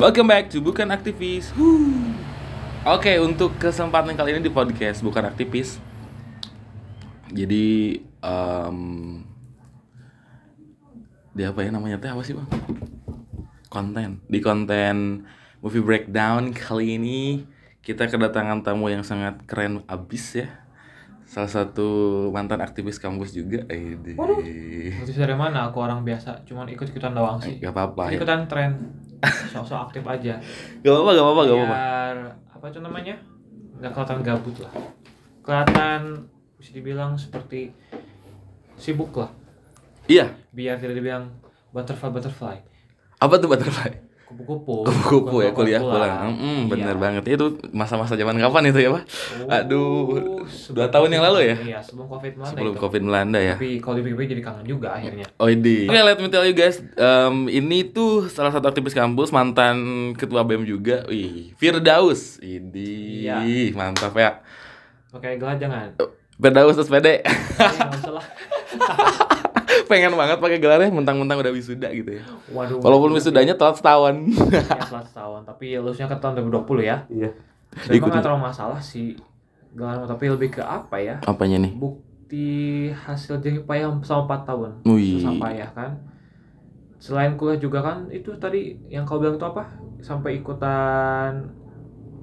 [0.00, 1.52] Welcome back to Bukan Aktivis.
[2.88, 5.76] Oke, untuk kesempatan kali ini di podcast Bukan Aktivis.
[7.28, 8.78] Jadi em
[11.36, 12.48] di apa ya namanya teh apa sih bang?
[13.68, 15.28] Konten di konten
[15.60, 17.44] movie breakdown kali ini
[17.84, 20.48] kita kedatangan tamu yang sangat keren abis ya.
[21.30, 21.86] Salah satu
[22.34, 23.62] mantan aktivis kampus juga.
[23.70, 24.18] Ini.
[24.98, 25.70] Notis dari mana?
[25.70, 27.62] Aku orang biasa, cuman ikut-ikutan doang sih.
[27.62, 28.18] Gak apa-apa ya.
[28.18, 28.74] Ikutan tren.
[29.54, 30.42] Sosok aktif aja.
[30.82, 31.76] Gak apa-apa, gak apa-apa, gak apa-apa.
[31.78, 32.16] Biar
[32.50, 33.14] apa itu namanya?
[33.78, 34.72] Gak kelihatan gabut lah.
[35.46, 36.00] Kelihatan
[36.58, 37.70] bisa dibilang seperti
[38.74, 39.30] sibuk lah.
[40.10, 41.30] Iya, Biar tidak dibilang
[41.70, 42.58] butterfly butterfly.
[43.22, 44.09] apa tuh butterfly?
[44.30, 44.86] Kupu-kupu.
[44.86, 45.98] Kupu-kupu ya kuliah pulang.
[45.98, 46.14] pulang.
[46.32, 46.96] Hmm, bener Iya.
[46.96, 47.22] banget.
[47.28, 49.02] Itu masa-masa zaman kapan itu ya, Pak?
[49.42, 49.86] Oh, Aduh,
[50.70, 51.54] dua tahun yang lalu ya?
[51.58, 52.78] Iya, sebelum Covid melanda Sebelum itu.
[52.78, 53.52] Covid melanda ya.
[53.54, 55.24] Tapi kalau dipikir jadi kangen juga akhirnya.
[55.34, 55.84] Oh ini.
[55.84, 59.76] Oke, let me tell you guys, um, ini tuh salah satu aktivis kampus, mantan
[60.14, 61.02] ketua BEM juga.
[61.04, 62.38] Wih, Firdaus.
[62.38, 63.74] Ini Iya.
[63.74, 64.40] mantap ya.
[65.10, 65.88] Pakai gelas jangan.
[66.36, 67.18] Firdaus terus pede.
[67.18, 67.20] Eh.
[69.86, 72.22] Pengen banget pakai gelarnya mentang-mentang udah wisuda gitu ya.
[72.50, 72.80] Waduh.
[72.80, 74.14] Walaupun wisudanya telat setahun.
[74.50, 77.30] ya setelah setahun tapi lulusnya ke tahun 2020 ya Iya.
[77.88, 79.14] emang nggak terlalu masalah sih
[79.70, 81.70] gelar tapi lebih ke apa ya Apanya nih?
[81.72, 82.48] bukti
[82.90, 85.22] hasil jerih payah selama 4 tahun Wih.
[85.38, 85.90] payah kan
[86.98, 91.48] selain kuliah juga kan itu tadi yang kau bilang itu apa sampai ikutan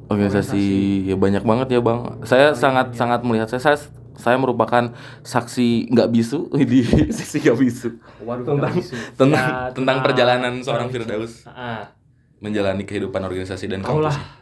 [0.08, 0.64] organisasi
[1.03, 3.77] ya banyak banget ya bang saya sangat sangat melihat saya saya,
[4.18, 7.90] saya merupakan saksi nggak bisu di sisi nggak bisu.
[8.22, 8.96] Waduh Tentang- nggak isu.
[9.16, 11.94] tentang Ya, tentang perjalanan seorang Firdaus Ah,
[12.38, 14.36] menjalani kehidupan organisasi dan tau lah kampus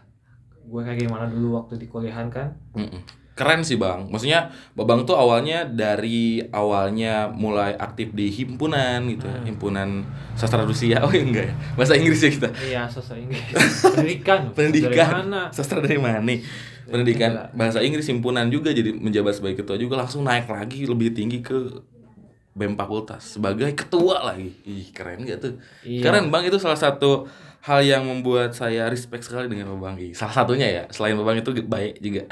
[0.66, 2.58] gue kayak gimana dulu waktu di kuliahan kan.
[2.74, 3.04] Mm-mm.
[3.32, 4.08] keren sih bang.
[4.08, 9.36] Maksudnya babang tuh awalnya dari awalnya mulai aktif di himpunan gitu ya.
[9.36, 9.46] Hmm.
[9.46, 9.90] himpunan
[10.34, 11.00] sastra Rusia.
[11.04, 11.56] Oh enggak ya?
[11.76, 12.50] Bahasa Inggris ya kita?
[12.58, 13.44] Iya sosial Inggris.
[13.86, 14.40] Pendidikan.
[14.58, 14.90] Pendidikan.
[14.90, 15.42] Dari mana?
[15.52, 16.40] Sastra dari mana nih
[16.86, 21.42] pendidikan bahasa Inggris himpunan juga jadi menjabat sebagai ketua juga langsung naik lagi lebih tinggi
[21.42, 21.82] ke
[22.56, 24.56] BEM Fakultas sebagai ketua lagi.
[24.64, 25.54] Ih keren gak tuh?
[25.84, 26.08] Iya.
[26.08, 26.48] keren bang.
[26.48, 27.28] Itu salah satu
[27.66, 31.52] hal yang membuat saya respect sekali dengan Babang Ih, salah satunya ya selain Babang itu
[31.52, 32.24] baik juga.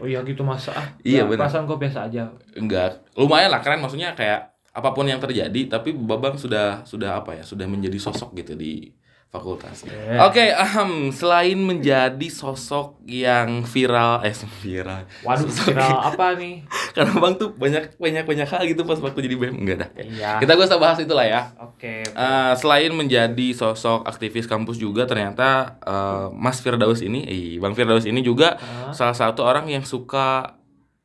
[0.00, 0.86] Oh iya gitu masa ah.
[1.04, 1.40] Iya, Nggak, benar.
[1.44, 2.22] perasaan gue biasa aja.
[2.56, 3.84] Enggak lumayan lah keren.
[3.84, 8.32] Maksudnya kayak apa pun yang terjadi tapi Babang sudah sudah apa ya sudah menjadi sosok
[8.38, 8.94] gitu di
[9.30, 9.86] fakultas.
[9.86, 10.26] Yeah.
[10.26, 15.06] Oke, ahem, selain menjadi sosok yang viral eh viral.
[15.22, 16.66] Waduh, Sosok viral apa nih?
[16.98, 19.90] Karena Bang tuh banyak banyak banyak hal gitu pas waktu jadi BEM enggak dah.
[20.02, 20.32] Iya.
[20.42, 21.54] Kita usah bahas itulah ya.
[21.62, 22.02] Oke.
[22.10, 28.10] Eh, selain menjadi sosok aktivis kampus juga ternyata eh, Mas Firdaus ini, eh, Bang Firdaus
[28.10, 28.90] ini juga Hah?
[28.90, 30.58] salah satu orang yang suka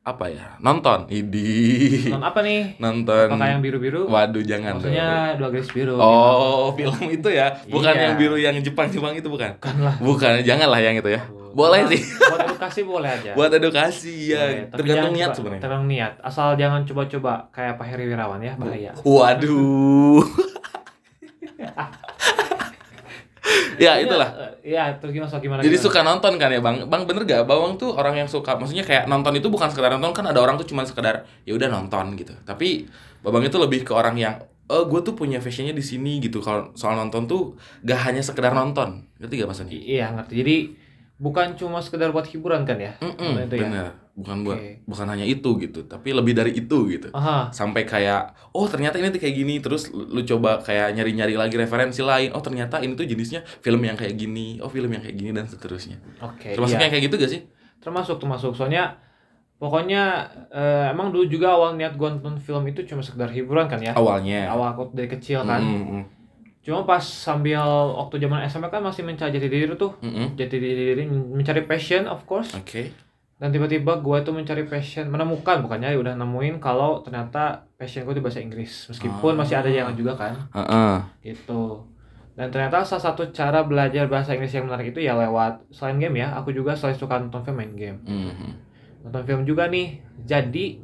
[0.06, 2.78] apa ya nonton, idi Nonton apa nih?
[2.78, 3.26] nonton.
[3.26, 4.06] Apakah yang biru-biru?
[4.06, 4.86] Waduh jangan dong.
[4.86, 5.92] Maksudnya dua garis biru.
[5.96, 8.00] Oh film itu ya, bukan Iya.
[8.00, 9.50] yang biru yang Jepang Jepang itu bukan?
[9.56, 9.94] Bukan lah.
[9.98, 11.20] Bukan, janganlah yang itu ya.
[11.50, 13.30] Boleh Buat- sih, Buat edukasi boleh aja.
[13.32, 14.38] buat edukasi ya.
[14.38, 15.60] Boleh, Tergantung niat sebenarnya.
[15.60, 16.12] Tergantung niat.
[16.20, 18.92] Asal jangan coba-coba kayak Pak Heri Wirawan ya, bahaya.
[19.02, 20.22] Waduh.
[23.84, 24.56] ya itulah.
[24.66, 25.30] Ya, terus gimana?
[25.30, 25.60] so gimana?
[25.62, 25.86] Jadi gimana?
[25.86, 27.42] suka nonton kan ya bang, bang bener gak?
[27.46, 30.58] Bawang tuh orang yang suka, maksudnya kayak nonton itu bukan sekedar nonton kan ada orang
[30.58, 32.34] tuh cuma sekedar ya udah nonton gitu.
[32.42, 32.86] Tapi
[33.22, 34.34] babang itu lebih ke orang yang,
[34.66, 36.42] oh gue tuh punya fashionnya di sini gitu.
[36.42, 37.54] Kalau soal nonton tuh
[37.86, 39.72] gak hanya sekedar nonton, ngerti gak maksudnya?
[39.74, 40.34] Iya, ngerti.
[40.42, 40.56] Jadi
[41.16, 42.92] bukan cuma sekedar buat hiburan kan ya?
[43.00, 43.62] Mm-mm, Nonton itu ya?
[43.64, 44.70] bener, bukan buat, Oke.
[44.84, 47.08] bukan hanya itu gitu, tapi lebih dari itu gitu.
[47.16, 47.48] Aha.
[47.50, 52.04] Sampai kayak, oh ternyata ini tuh kayak gini, terus lu, coba kayak nyari-nyari lagi referensi
[52.04, 52.36] lain.
[52.36, 55.48] Oh ternyata ini tuh jenisnya film yang kayak gini, oh film yang kayak gini dan
[55.48, 55.96] seterusnya.
[56.20, 56.52] Oke.
[56.52, 56.84] Termasuk iya.
[56.84, 57.42] yang kayak gitu gak sih?
[57.76, 58.98] termasuk termasuk soalnya
[59.56, 63.78] pokoknya eh, emang dulu juga awal niat gua nonton film itu cuma sekedar hiburan kan
[63.78, 64.50] ya Awalnya.
[64.50, 66.04] awal aku dari kecil kan Mm, mm,
[66.66, 67.62] cuma pas sambil
[67.94, 70.28] waktu zaman SMA kan masih mencari jati diri tuh mm, mm.
[70.34, 72.90] jati diri mencari passion of course Oke.
[73.38, 78.20] dan tiba-tiba gua tuh mencari passion menemukan bukannya udah nemuin kalau ternyata passion gua di
[78.20, 79.38] bahasa Inggris meskipun Ah.
[79.38, 80.96] masih ada yang juga kan Heeh.
[81.24, 81.86] gitu
[82.34, 86.18] dan ternyata salah satu cara belajar bahasa Inggris yang menarik itu ya lewat selain game
[86.18, 88.50] ya aku juga selain suka nonton film main game Mhm.
[89.06, 90.82] nonton film juga nih jadi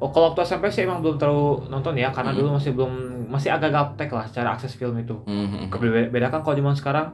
[0.00, 2.38] oh kalau waktu SMP sih emang belum terlalu nonton ya karena Hmm.
[2.38, 2.92] dulu masih belum
[3.28, 5.68] masih agak gaptek lah cara akses film itu Mhm.
[5.70, 7.08] Beda- beda kan kalau zaman sekarang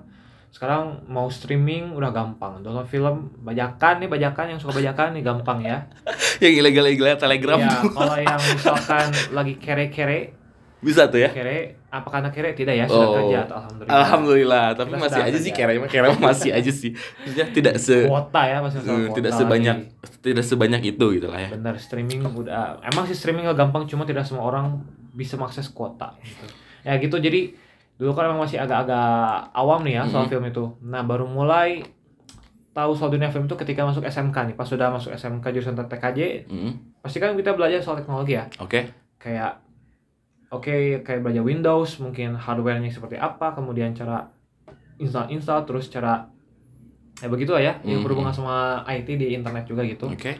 [0.48, 5.58] sekarang mau streaming udah gampang nonton film bajakan nih bajakan yang suka bajakan nih gampang
[5.60, 5.84] ya
[6.38, 10.32] Yang ilegal-ilegal telegram ya kalau yang misalkan lagi kere-kere
[10.78, 11.30] Bisa tuh ya.
[11.30, 13.14] kere apa karena kere tidak ya sudah Oh.
[13.16, 16.90] kerja atau alhamdulillah Alhamdulillah, tapi Kita masih aja sih kere kere masih aja sih.
[16.92, 19.40] Maksudnya tidak se kuota ya masih masalah eh, kuota tidak lagi.
[19.40, 19.76] sebanyak
[20.20, 21.48] tidak sebanyak itu gitu lah ya.
[21.50, 24.80] bener streaming udah emang sih streaming gampang cuma tidak semua orang
[25.12, 26.44] bisa mengakses kuota gitu.
[26.82, 27.56] ya gitu jadi
[27.96, 29.08] dulu kan emang masih agak-agak
[29.50, 30.30] awam nih ya soal Mhm.
[30.30, 31.80] film itu nah baru mulai
[32.70, 36.44] tahu soal dunia film itu ketika masuk SMK nih pas sudah masuk SMK jurusan TKJ
[36.46, 38.92] Mm, pasti kan kita belajar soal teknologi ya Oke.
[39.16, 39.64] kayak
[40.48, 44.30] oke kayak belajar Windows mungkin hardware-nya seperti apa kemudian cara
[44.96, 46.26] install install terus cara
[47.16, 48.04] ya begitu lah ya yang Mhm.
[48.04, 48.56] berhubungan sama
[48.86, 50.36] IT di internet juga gitu Oke.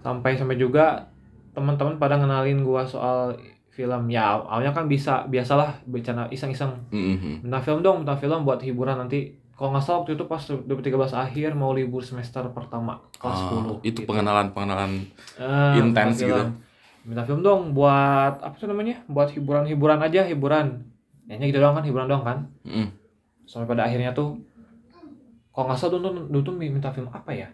[0.00, 1.06] sampai sampai juga
[1.52, 3.36] teman-teman pada ngenalin gua soal
[3.68, 7.44] film ya awalnya kan bisa biasalah bercanda iseng-iseng Mhm.
[7.44, 11.12] minta film dong minta film buat hiburan nanti kalau nggak salah waktu itu pas 2013
[11.14, 14.08] akhir mau libur semester pertama kelas Ah, 10 itu gitu.
[14.08, 14.92] pengenalan-pengenalan
[15.38, 16.44] Eh, intens minta gitu.
[17.02, 20.86] Minta film dong buat apa sih namanya buat hiburan-hiburan aja hiburan
[21.26, 22.88] kayaknya gitu doang kan hiburan doang kan Mm.
[23.44, 24.38] sampai pada akhirnya tuh
[25.50, 27.48] kalau nggak salah tuh- dulu tuh minta film apa ya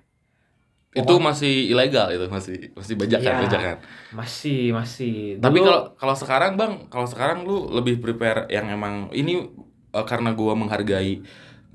[0.89, 3.41] Itu masih ilegal itu, masih masih bajakan, Iya.
[3.45, 3.77] bajakan.
[4.11, 9.53] masih masih Tapi kalau kalau sekarang Bang, kalau sekarang lu lebih prepare yang emang ini
[9.93, 11.21] eh, karena gua menghargai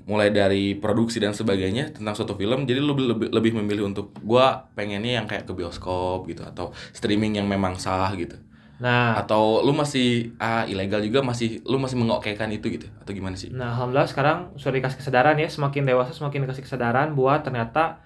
[0.04, 4.12] mulai dari produksi dan sebagainya tentang suatu film, jadi lu lebih lebih, lebih memilih untuk
[4.20, 8.36] gua pengennya yang kayak ke bioskop gitu atau streaming yang memang sah gitu.
[8.74, 13.32] nah Atau lu masih ah ilegal juga masih lu masih mengokekan itu gitu atau gimana
[13.38, 13.48] sih?
[13.48, 18.04] Nah, alhamdulillah sekarang sudah dikasih kesadaran ya, semakin dewasa semakin dikasih kesadaran buat ternyata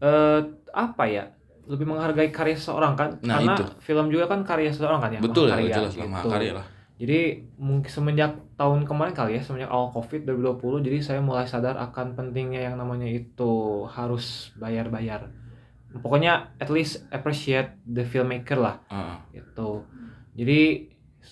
[0.00, 0.40] eh
[0.72, 1.24] apa ya?
[1.64, 3.10] Lebih menghargai karya seseorang kan?
[3.24, 3.64] Nah, Karena itu.
[3.80, 5.20] film juga kan karya seseorang kan ya.
[5.20, 6.12] Betul ya, mahakarya, jelas lah gitu.
[6.12, 6.66] mahakarya lah.
[6.94, 11.74] Jadi mungkin semenjak tahun kemarin kali ya, semenjak awal Covid 2020, jadi saya mulai sadar
[11.74, 15.26] akan pentingnya yang namanya itu harus bayar-bayar.
[15.94, 19.42] Pokoknya at least appreciate the filmmaker lah Heeh.
[19.42, 19.70] itu
[20.34, 20.90] jadi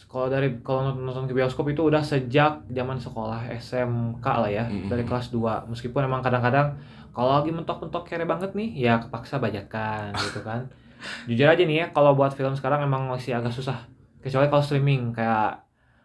[0.09, 4.65] kalau dari kalau nonton, nonton ke bioskop itu udah sejak zaman sekolah SMK lah ya
[4.71, 4.89] Mm-mm.
[4.89, 6.79] dari kelas 2 meskipun emang kadang-kadang
[7.13, 10.71] kalau lagi mentok-mentok kere banget nih ya kepaksa bajakan gitu kan
[11.29, 13.85] jujur aja nih ya kalau buat film sekarang emang masih agak susah
[14.23, 15.61] kecuali kalau streaming kayak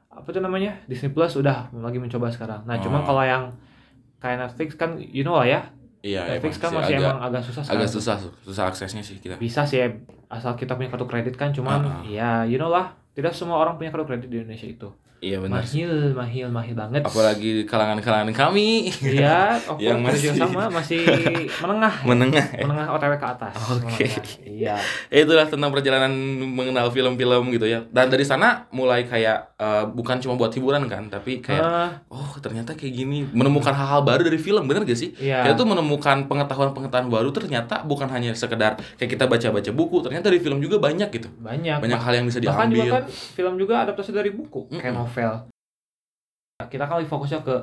[0.10, 2.82] apa tuh namanya Disney Plus udah lagi mencoba sekarang nah Oh.
[2.82, 3.44] cuman kalau yang
[4.18, 5.62] kayak Netflix kan you know lah ya
[6.00, 9.02] Iya, Netflix emang kan sih masih agak, emang agak susah sekarang agak susah susah aksesnya
[9.02, 9.36] sih kita.
[9.36, 9.88] bisa sih ya,
[10.28, 12.02] asal kita punya kartu kredit kan cuman Ah, ah.
[12.04, 15.60] ya you know lah tidak semua orang punya kartu kredit di Indonesia itu Iya benar.
[15.60, 21.02] mahil mahil mahil banget Apalagi kalangan-kalangan kami iya of Yang masih- sama masih
[21.58, 22.06] menengah ya.
[22.06, 22.62] menengah ya.
[22.62, 23.82] menengah OTW ke atas Oke.
[23.82, 24.24] menengah.
[24.44, 24.76] iya
[25.10, 26.14] Itulah tentang perjalanan
[26.48, 27.82] mengenal film-film gitu ya.
[27.88, 32.38] Dan dari sana mulai kayak eh, bukan cuma buat hiburan kan, tapi kayak Ah, oh
[32.38, 35.18] ternyata kayak gini menemukan hal-hal baru dari film bener gak sih?
[35.18, 40.28] iya Kita tuh menemukan pengetahuan-pengetahuan baru ternyata bukan hanya sekedar kayak kita baca-baca buku, ternyata
[40.28, 41.28] dari film juga banyak gitu.
[41.34, 42.94] banyak Banyak hal yang bisa bahkan juga diambil.
[42.94, 45.07] kan film juga adaptasi dari buku kayak Mm-mm.
[45.08, 45.32] Novel
[46.60, 47.56] kita lagi fokusnya ke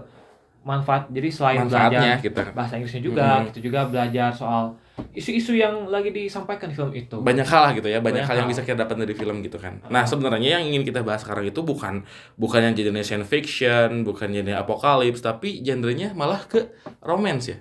[0.65, 3.47] manfaat jadi selain Manfaatnya belajar kita bahasa Inggrisnya juga Mm-mm.
[3.53, 4.73] kita juga belajar soal
[5.13, 8.37] isu-isu yang lagi disampaikan di film itu banyak hal lah gitu ya banyak, Banyak hal
[8.41, 9.91] yang bisa kita dapat dari film gitu kan Ah.
[9.93, 12.01] nah sebenarnya yang ingin kita bahas sekarang itu bukan
[12.35, 16.65] bukan yang genre science fiction bukan genre apokalips tapi genrenya malah ke
[17.05, 17.61] romance ya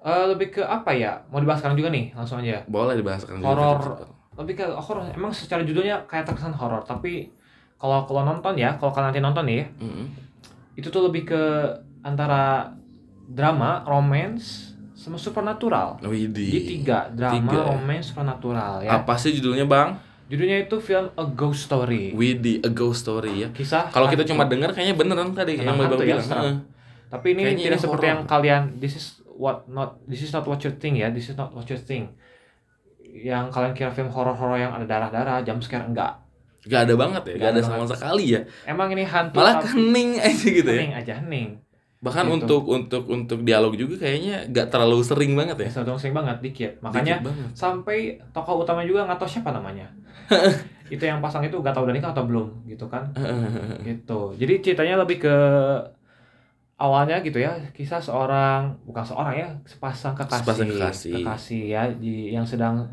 [0.00, 3.44] Eh, lebih ke apa ya mau dibahas sekarang juga nih langsung aja boleh dibahas sekarang
[3.44, 3.52] juga.
[3.52, 3.80] Horor.
[4.40, 7.28] lebih ke horor emang secara judulnya kayak terkesan horor tapi
[7.80, 10.06] kalau kalau nonton ya kalau kalian nanti nonton nih ya, Mm-mm.
[10.76, 11.42] itu tuh lebih ke
[12.00, 12.76] antara
[13.26, 16.50] drama romance sama supernatural Widih.
[16.50, 17.64] di tiga drama Tiga ya.
[17.72, 19.96] romance supernatural ya apa sih judulnya bang
[20.28, 24.44] judulnya itu film A Ghost Story Widih a ghost story ya kisah kalau kita cuma
[24.44, 26.28] dengar kayaknya beneran tadi yang Tentang bang ya, bilang.
[26.28, 26.54] Heeh.
[27.08, 28.12] tapi ini Kayaknya tidak ini seperti horor.
[28.12, 31.34] yang kalian this is what not this is not what you think ya this is
[31.34, 32.12] not what you think
[33.02, 36.19] yang kalian kira film horor-horor yang ada darah-darah jam scare enggak
[36.62, 38.40] Gak ada banget ya, Gak gak ada sama sekali ya.
[38.64, 40.76] emang ini hantu Malah tapi kening aja gitu ya.
[40.76, 41.48] hening aja hening
[42.00, 42.34] Bahkan Gitu.
[42.34, 45.68] untuk untuk untuk dialog juga kayaknya gak terlalu sering banget ya.
[45.68, 47.48] ya sering banget dikit makanya Dikit banget.
[47.52, 47.98] sampai
[48.30, 49.84] tokoh utama juga nggak tahu siapa namanya
[50.88, 53.12] itu yang pasang itu nggak tahu udah nikah atau belum gitu kan
[53.84, 55.34] gitu jadi ceritanya lebih ke
[56.76, 61.12] awalnya gitu ya kisah seorang bukan seorang ya sepasang kekasih Sepasang kekasih.
[61.14, 62.88] kekasih ya di yang sedang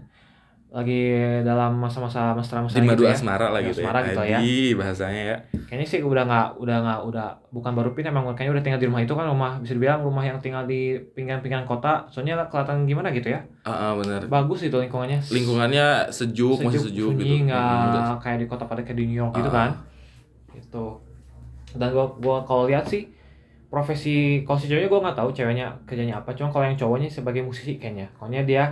[0.68, 3.16] lagi dalam masa-masa mesra-mesra Di madu gitu ya.
[3.16, 3.88] asmara lah gitu ya.
[3.88, 4.40] Asmara gitu ya.
[4.76, 5.38] Bahasanya ya.
[5.64, 8.88] kayaknya sih udah nggak udah nggak udah bukan baru pindah emang kayaknya udah tinggal di
[8.88, 10.82] rumah itu kan rumah bisa dibilang rumah yang tinggal di
[11.12, 14.28] pinggiran-pinggiran kota soalnya kelihatan gimana gitu ya Ah, ah, benar.
[14.28, 17.52] bagus itu lingkungannya Lingkungannya sejuk, masih sejuk sunyi, gitu.
[17.52, 18.16] Hmm, udah.
[18.18, 19.56] kayak di kota pada kayak di New York gitu Ah.
[19.58, 19.70] kan
[20.54, 20.88] gitu
[21.74, 23.08] dan gua gua kalau lihat sih
[23.66, 27.42] profesi kalau si ceweknya gua nggak tahu ceweknya kerjanya apa cuma kalau yang cowoknya sebagai
[27.42, 28.64] musisi kayaknya pokoknya dia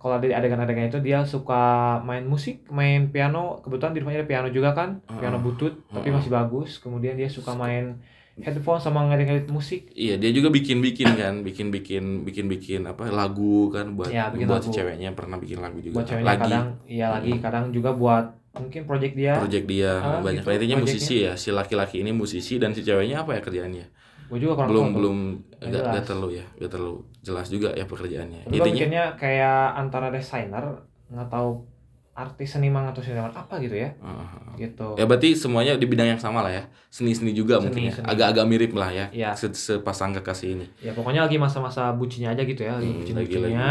[0.00, 1.60] kalau di adegan-adegan itu dia suka
[2.00, 5.20] main musik main piano kebetulan di rumahnya ada piano juga kan Ah.
[5.20, 6.16] piano butut tapi Ah.
[6.16, 8.00] masih bagus kemudian dia suka main
[8.36, 14.08] headphone sama ngedit-ngedit musik Iya, dia juga bikin-bikin kan, bikin-bikin bikin-bikin apa lagu kan buat
[14.08, 14.76] Iya, bikin buat si lagu.
[14.80, 15.94] ceweknya pernah bikin lagu juga.
[15.94, 16.42] buat ceweknya lagi.
[16.42, 20.76] kadang iya lagi kadang juga buat mungkin project dia project dia Ah, banyak gitu, intinya
[20.80, 23.86] musisi ya si laki-laki ini musisi dan si ceweknya apa ya kerjaannya
[24.30, 25.16] gue juga kurang belum tahu belum.
[25.60, 26.46] Nggak nggak terlalu ya.
[26.54, 28.40] Nggak terlalu jelas juga ya pekerjaannya.
[28.46, 30.64] Tapi intinya kayak antara desainer
[31.06, 31.66] nggak tahu
[32.10, 33.90] artis seniman atau seniman apa gitu ya.
[33.98, 34.22] Uh,
[34.54, 34.92] gitu.
[34.94, 36.64] Ya berarti semuanya di bidang yang sama lah ya.
[36.88, 37.92] Seni-seni juga Seni, mungkin ya.
[37.92, 38.06] seni.
[38.06, 39.30] agak-agak mirip lah ya Iya.
[39.32, 40.66] Se- sepasang kekasih ini.
[40.78, 43.70] Ya pokoknya lagi masa-masa bucinnya aja gitu ya lagi Hmm, bucin lagi- bucinnya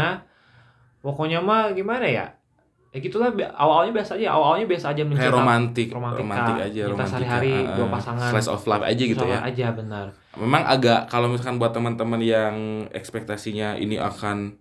[1.00, 2.26] pokoknya mah gimana ya
[2.90, 7.10] ya gitulah awal-awalnya biasa aja awal-awalnya biasa aja kayak mencetak romantik romantika, romantik aja romantika
[7.22, 8.28] sehari-hari, uh, dua pasangan.
[8.34, 12.54] slice of life aja gitu ya aja benar memang agak kalau misalkan buat teman-teman yang
[12.90, 14.58] ekspektasinya ini akan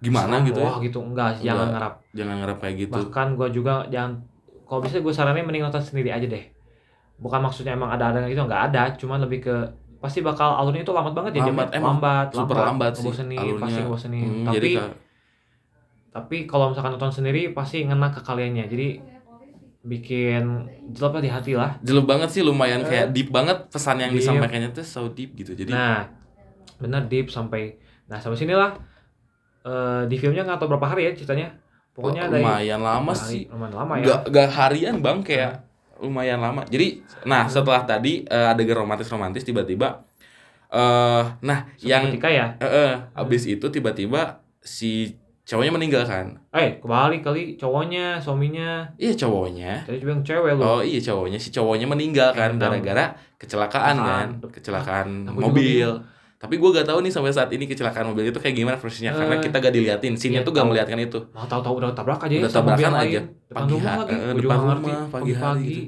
[0.00, 1.70] gimana Serem, gitu ya wah gitu enggak jangan Enggak.
[1.70, 4.12] ngarap jangan ngarep kayak gitu bahkan gue juga jangan
[4.66, 6.44] kalau bisa gue saranin mending nonton sendiri aja deh
[7.18, 9.54] bukan maksudnya emang ada ada gitu nggak ada cuman lebih ke
[10.00, 11.76] pasti bakal alurnya itu lambat banget ya Lambat, jamnya.
[11.76, 13.60] emang lambat super lambat sih ngebosenin, alurnya.
[13.60, 14.70] pasti ngebosenin Hmm, tapi jadi
[16.10, 18.66] tapi kalau misalkan nonton sendiri pasti ngena ke kaliannya.
[18.66, 18.88] Jadi
[19.80, 20.44] bikin
[20.92, 21.70] jelek lah di hati lah.
[21.80, 24.20] Jelek banget sih lumayan kayak deep banget pesan yang Deep.
[24.20, 25.56] disampaikannya tuh so deep gitu.
[25.56, 26.04] Jadi nah
[26.76, 28.76] bener deep sampai nah sampai sinilah
[29.62, 31.56] eh, di filmnya nggak tahu berapa hari ya ceritanya.
[31.90, 33.42] Pokoknya dari lumayan lama hari- sih.
[33.48, 34.04] lumayan lama ya.
[34.04, 35.52] Gak, gak harian bang kayak
[35.98, 36.62] lumayan lama.
[36.66, 40.04] Jadi nah setelah tadi eh, adegan romantis romantis tiba-tiba
[40.70, 42.46] eh nah yang ketika ya?
[42.56, 45.18] Eh, eh, abis itu tiba-tiba si
[45.50, 46.26] cowoknya meninggal kan?
[46.54, 48.86] Eh kebalik kali cowoknya suaminya.
[48.94, 49.82] Iya cowoknya.
[49.82, 51.38] Tadi juga yang cewek lu oh iya cowoknya.
[51.42, 54.26] Si cowoknya meninggal kan gara-gara kecelakaan kan?
[54.46, 55.08] Kecelakaan.
[55.26, 55.90] juga mobil
[56.40, 59.36] tapi gue gak tahu nih sampai saat ini kecelakaan mobil itu kayak gimana versinya karena
[59.36, 60.16] Eh, kita gak diliatin.
[60.16, 61.20] Scene-nya iya, tuh gak melihatkan itu.
[61.36, 63.20] Mau tahu-tahu udah tabrak aja ya Udah tabrakan aja.
[63.20, 64.14] depan Pagi rumah ha- lagi.
[64.16, 64.88] eh, depan nggak ngerti.
[64.88, 65.82] rumah, pagi hari gitu.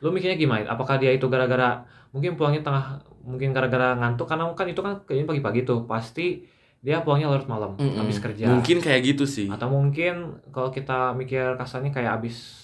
[0.00, 0.64] lu mikirnya gimana?
[0.72, 1.84] Apakah dia itu gara-gara
[2.16, 2.84] mungkin pulangnya tengah
[3.20, 4.24] mungkin gara-gara ngantuk?
[4.24, 5.84] Karena kan itu kan kayaknya pagi-pagi tuh.
[5.84, 6.48] Pasti
[6.84, 7.96] dia pulangnya larut malam Mm-mm.
[7.96, 12.60] habis kerja mungkin kayak gitu sih atau mungkin kalau kita mikir kasarnya kayak habis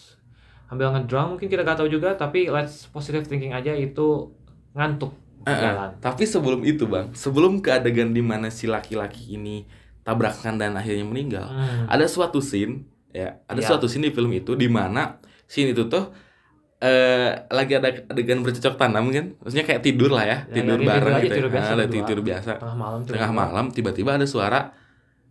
[0.68, 4.28] ambil ngedrunk mungkin kita gak tahu juga tapi let's positive thinking aja itu
[4.70, 5.10] ngantuk
[5.42, 5.56] eh.
[5.56, 9.64] jalan Tapi sebelum itu bang, sebelum ke adegan di mana si laki-laki ini
[10.00, 11.84] tabrakan dan akhirnya meninggal, Hmm.
[11.88, 13.68] ada suatu scene ya, ada Iya.
[13.72, 16.12] suatu scene di film itu di mana scene itu tuh
[16.80, 21.12] eh lagi ada adegan bercocok tanam kan, maksudnya kayak tidur lah ya, Ya, tidur bareng
[21.12, 21.52] tidur aja, gitu, tidur ya.
[21.52, 22.50] biasa Ah, tidur biasa.
[22.56, 24.60] tengah malam tuh Tengah malam tiba-tiba ada suara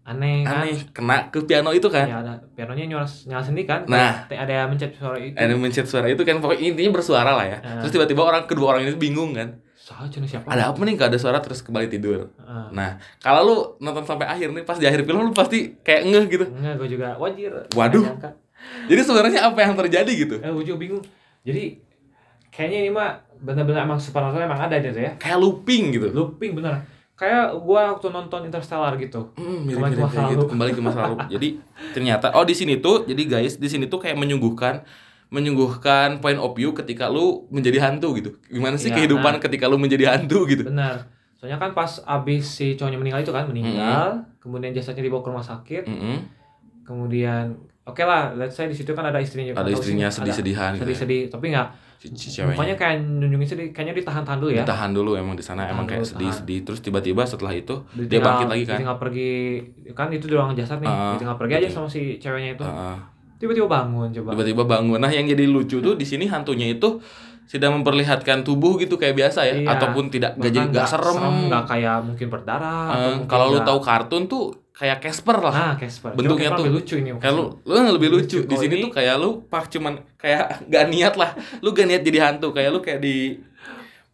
[0.05, 3.81] aneh kan aneh kena ke piano itu kan, ya ada pianonya nyala, nyala sendiri kan
[3.85, 4.25] Nah.
[4.25, 7.57] Ada yang mencet suara itu ada mencet suara itu kan, pokoknya intinya bersuara lah ya.
[7.61, 7.81] Ah.
[7.81, 11.41] Terus tiba-tiba orang kedua orang ini bingung kan, siapa ada apa nih gak ada suara
[11.41, 12.29] terus kembali tidur.
[12.39, 12.69] Ah.
[12.69, 16.25] Nah, kalau lu nonton sampai akhir nih, pas di akhir film lu pasti kayak ngeh
[16.29, 16.45] gitu.
[16.45, 18.05] enggak gue juga wajir Waduh.
[18.85, 20.35] Jadi sebenarnya apa yang terjadi gitu?
[20.37, 21.01] eh gue juga bingung
[21.41, 21.79] jadi
[22.49, 26.07] kayaknya ini mah benar-benar emang supernatural emang ada gitu ya Kayak looping gitu.
[26.09, 30.39] looping bener kayak gua waktu nonton Interstellar gitu Hmm, Kembali ke masa gitu.
[30.39, 30.49] lalu.
[30.49, 31.15] Kembali ke masa lalu.
[31.29, 31.47] Jadi
[31.91, 34.87] ternyata oh di sini tuh, jadi guys, di sini tuh kayak menyuguhkan
[35.29, 38.39] menyuguhkan point of view ketika lu menjadi hantu gitu.
[38.47, 39.41] Gimana sih Iya, kehidupan nah.
[39.41, 40.63] ketika lu menjadi hantu gitu?
[40.65, 41.05] benar
[41.35, 45.39] soalnya kan pas abis si cowoknya meninggal itu kan meninggal kemudian jasadnya dibawa ke rumah
[45.41, 46.17] sakit Mm-mm.
[46.83, 47.55] kemudian
[47.89, 50.77] oke lah let's say di situ kan ada istrinya Ada istrinya sedih-sedihan gitu.
[50.77, 50.83] ya.
[50.85, 51.67] sedih-sedih tapi nggak
[51.99, 52.75] ceweknya.
[52.75, 56.63] kayak nunjungin sedih kayaknya ditahan-tahan dulu ya Ditahan dulu emang di sana emang kayak sedih-sedih
[56.63, 58.71] terus tiba-tiba setelah itu dia Ditinggal- bangkit lagi kan.
[58.73, 59.31] ditinggal pergi
[59.91, 62.95] kan itu di ruang jasad nih Ah, ditinggal pergi aja sama si ceweknya itu Heeh.
[63.37, 64.97] tiba-tiba bangun coba tiba-tiba bangun.
[64.97, 66.99] Nah, yang jadi lucu tuh di sini hantunya itu
[67.45, 69.67] tidak memperlihatkan tubuh gitu kayak biasa ya Iya.
[69.73, 71.49] ataupun tidak gak jadi gak serem.
[71.49, 75.51] nggak kayak mungkin berdarah mungkin kalau lu tahu kartun tuh kayak Casper lah.
[75.51, 78.37] nah Casper bentuknya tuh- lebih lucu ini Kayak lu lu lebih lucu.
[78.39, 78.47] Lucu.
[78.47, 81.35] Di sini ini- tuh kayak lu pak cuman kayak gak niat lah.
[81.59, 83.43] Lu gak niat jadi hantu, kayak lu kayak di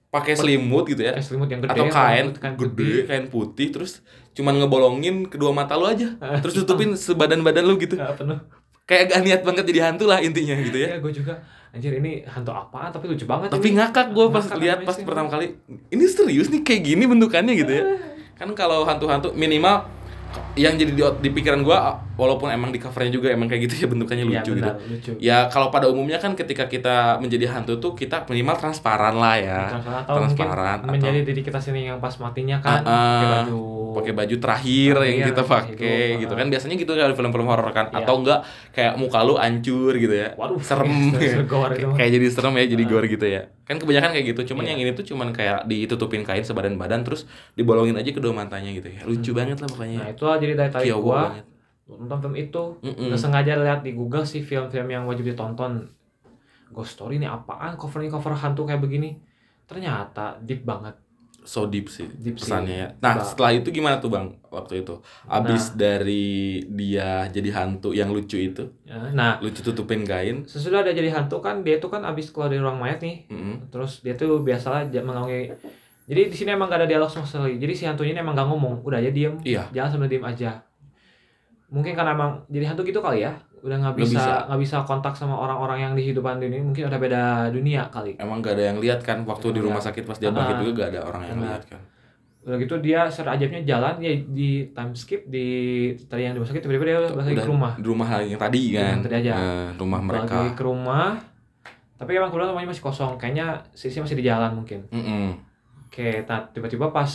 [0.08, 1.12] pakai selimut gitu ya.
[1.12, 4.00] kayak selimut yang gede Atau kain kain gede, kain putih terus
[4.32, 6.18] cuman ngebolongin kedua mata lu aja.
[6.42, 7.94] Terus tutupin sebadan-badan lu gitu.
[7.94, 8.40] Penuh
[8.84, 10.88] Kayak gak niat banget jadi hantu lah intinya gitu ya.
[10.88, 11.34] ya gue juga
[11.70, 13.76] anjir ini hantu apaan tapi lucu banget Tapi ini.
[13.76, 15.04] ngakak gue pas Ngakak lihat pas sih.
[15.04, 15.58] pertama kali.
[15.90, 17.84] Ini serius nih kayak gini bentukannya gitu ya.
[18.34, 19.90] Kan kalau hantu-hantu minimal
[20.56, 23.88] yang jadi di, di pikiran gua walaupun emang di covernya juga emang kayak gitu ya
[23.88, 24.64] bentukannya Iya, lucu gitu.
[24.64, 29.16] benar, lucu Ya kalau pada umumnya kan ketika kita menjadi hantu tuh kita minimal transparan
[29.16, 29.62] lah ya.
[29.70, 32.96] Transparan atau transparan mungkin menjadi diri kita sendiri yang pas matinya kan ah.
[33.20, 33.60] pakai baju
[33.96, 36.38] pakai baju terakhir yang kita pakai hidup, gitu ah.
[36.40, 38.04] kan biasanya gitu di film-film horor kan Iya.
[38.04, 38.40] atau enggak
[38.72, 40.32] kayak muka lu hancur gitu ya.
[40.36, 41.48] Waduh, serem itu
[41.96, 42.90] kayak jadi serem ya jadi Ah.
[42.90, 43.42] gore gitu ya.
[43.66, 44.56] Kan kebanyakan kayak gitu.
[44.56, 44.72] Cuman Iya.
[44.72, 48.88] yang ini tuh cuman kayak ditutupin kain sebadan badan terus dibolongin aja kedua matanya gitu
[48.88, 49.04] ya.
[49.04, 50.00] Lucu banget lah pokoknya.
[50.00, 51.46] nah itulah jadi dari tadi Kyogo gua banget.
[51.88, 53.08] nonton film itu Mm-mm.
[53.10, 55.86] nggak sengaja lihat di Google sih film-film yang wajib ditonton
[56.68, 59.18] Ghost Story ini apaan cover ini cover hantu kayak begini
[59.64, 60.94] ternyata deep banget
[61.42, 62.50] so deep sih Deep sih.
[62.50, 62.88] pesannya ya.
[62.98, 63.22] Nah, Bang.
[63.24, 64.98] setelah itu gimana tuh Bang waktu itu?
[65.28, 66.26] Abis dari
[66.66, 70.42] dia jadi hantu yang lucu itu, Ya, Nah, lucu tutupin kain.
[70.44, 73.30] sesudah dia jadi hantu kan dia tuh kan abis keluar dari ruang mayat nih.
[73.30, 73.70] Mm-mm.
[73.70, 75.54] Terus dia tuh biasalah mengalami
[76.06, 77.58] jadi di sini emang gak ada dialog sama sekali.
[77.58, 79.66] Jadi si hantunya ini emang gak ngomong, udah aja diem, Iya.
[79.72, 80.62] jalan sambil diem aja.
[81.66, 84.34] Mungkin karena emang jadi hantu gitu kali ya, udah nggak Nggak bisa bisa.
[84.46, 88.14] nggak bisa kontak sama orang-orang yang di kehidupan dunia, mungkin udah beda dunia kali.
[88.16, 89.90] Emang gak ada yang lihat kan waktu di Emang rumah nggak.
[89.92, 91.82] sakit pas dia Ah, bangkit juga gak ada orang yang lihat kan.
[92.46, 95.48] Udah gitu dia secara ajabnya jalan ya di time skip di
[96.06, 97.72] tadi yang di rumah sakit tiba-tiba dia balik lagi Udah ke rumah.
[97.74, 98.86] Di rumah yang tadi kan.
[98.94, 99.34] Yang tadi aja.
[99.34, 100.34] Eh, rumah mereka.
[100.38, 101.10] lagi ke rumah.
[101.96, 104.86] Tapi emang kebetulan rumahnya masih kosong, kayaknya sisi masih di jalan mungkin.
[104.94, 105.42] Mm-mm.
[106.28, 107.12] Nah tiba-tiba pas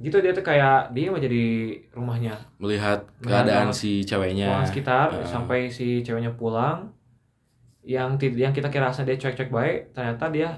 [0.00, 2.32] gitu dia tuh kayak dia aja di rumahnya.
[2.56, 4.48] Melihat Melihat keadaan orang- si ceweknya.
[4.48, 5.28] Orang sekitar eh.
[5.28, 6.88] sampai si ceweknya pulang.
[7.80, 10.48] Yang yang kita kira asal dia cuek-cuek baik, ternyata dia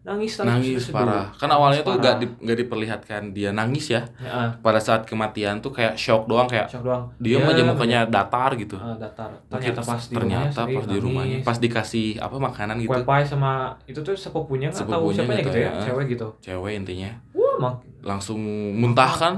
[0.00, 0.96] nangis Nangis sedih.
[0.96, 1.28] parah.
[1.34, 2.16] Kan awalnya tuh Parah.
[2.16, 4.00] gak, di, gak diperlihatkan dia nangis ya.
[4.16, 7.04] Ya, Pada saat kematian tuh kayak shock doang kayak shock doang.
[7.16, 8.74] dia Dia aja mukanya datar gitu.
[8.74, 9.28] ah, datar.
[9.46, 11.46] Ternyata pas di ternyata rumahnya pas di rumahnya nangis.
[11.46, 13.52] pas dikasih apa makanan gitu kue sama
[13.84, 15.82] itu tuh sepupunya nggak tahu siapa nggak gitu tahu ya, ya.
[15.84, 16.26] cewek gitu.
[16.40, 18.40] cewek intinya Wah, mak langsung
[18.74, 19.34] muntah kan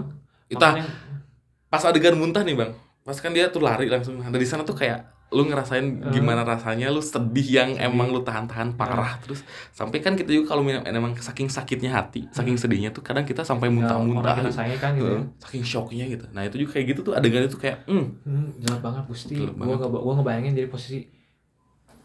[0.47, 0.87] kita makanya
[1.67, 2.71] pas adegan muntah nih bang
[3.03, 6.87] pas kan dia tuh lari langsung ada di sana tuh kayak lu ngerasain gimana rasanya
[6.87, 7.89] lu sedih yang Sedih.
[7.89, 12.29] emang lu tahan-tahan parah terus sampai kan kita juga kalau memang emang saking sakitnya hati
[12.29, 14.37] saking sedihnya tuh kadang kita sampai tinggal muntah-muntah
[14.79, 15.09] kan gitu.
[15.09, 15.21] ya.
[15.39, 18.81] Saking shocknya gitu nah itu juga kayak gitu tuh adegan itu kayak hmm Hmm, gelap
[18.81, 19.35] banget Gusti.
[19.35, 19.77] Gua banget.
[19.83, 20.99] nggak gua ngebayangin jadi posisi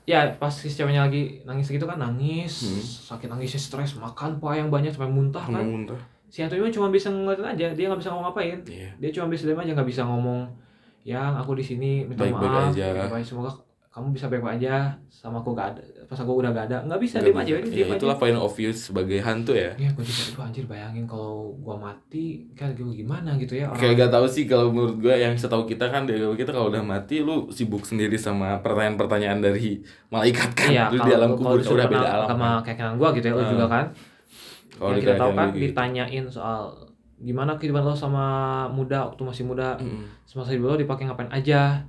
[0.04, 2.80] ya pas si ceweknya lagi nangis gitu kan nangis Hmm.
[3.12, 6.88] sakit nangisnya stres makan pie yang banyak sampai muntah sampai kan muntah si hantunya cuma
[6.88, 9.84] bisa ngeliatin aja dia nggak bisa ngomong ngapain iya dia cuma bisa diam aja nggak
[9.86, 10.48] bisa ngomong
[11.08, 12.88] yang aku di sini minta Baik-baik maaf aja.
[12.94, 13.24] baik-baik.
[13.24, 13.52] semoga
[13.90, 14.76] kamu bisa baik-baik aja
[15.10, 17.88] sama aku gak ada pas aku udah gak ada nggak bisa diam aja dia ya,
[17.90, 21.76] itulah point of view sebagai hantu ya ya gue juga aduh anjir bayangin kalau gua
[21.76, 25.34] mati kan gue gimana gitu ya orang Kayak gak tahu sih kalau menurut gue yang
[25.34, 30.54] setahu kita kan dari kita kalau udah mati lu sibuk sendiri sama pertanyaan-pertanyaan dari malaikat
[30.54, 30.70] kan.
[30.70, 32.28] Iya, Terus di alam kubur kalau disuruh udah beda alam.
[32.30, 32.60] sama kan.
[32.64, 33.50] keyakinan gua gitu ya, lu Ah.
[33.50, 33.86] juga kan.
[34.70, 35.64] Kalau yang kita tahu kan gue gitu.
[35.66, 36.62] ditanyain soal
[37.20, 38.26] gimana kehidupan lo sama
[38.68, 40.06] muda waktu masih muda, Mm-mm.
[40.24, 41.82] semasa hidup lo dipakai ngapain aja.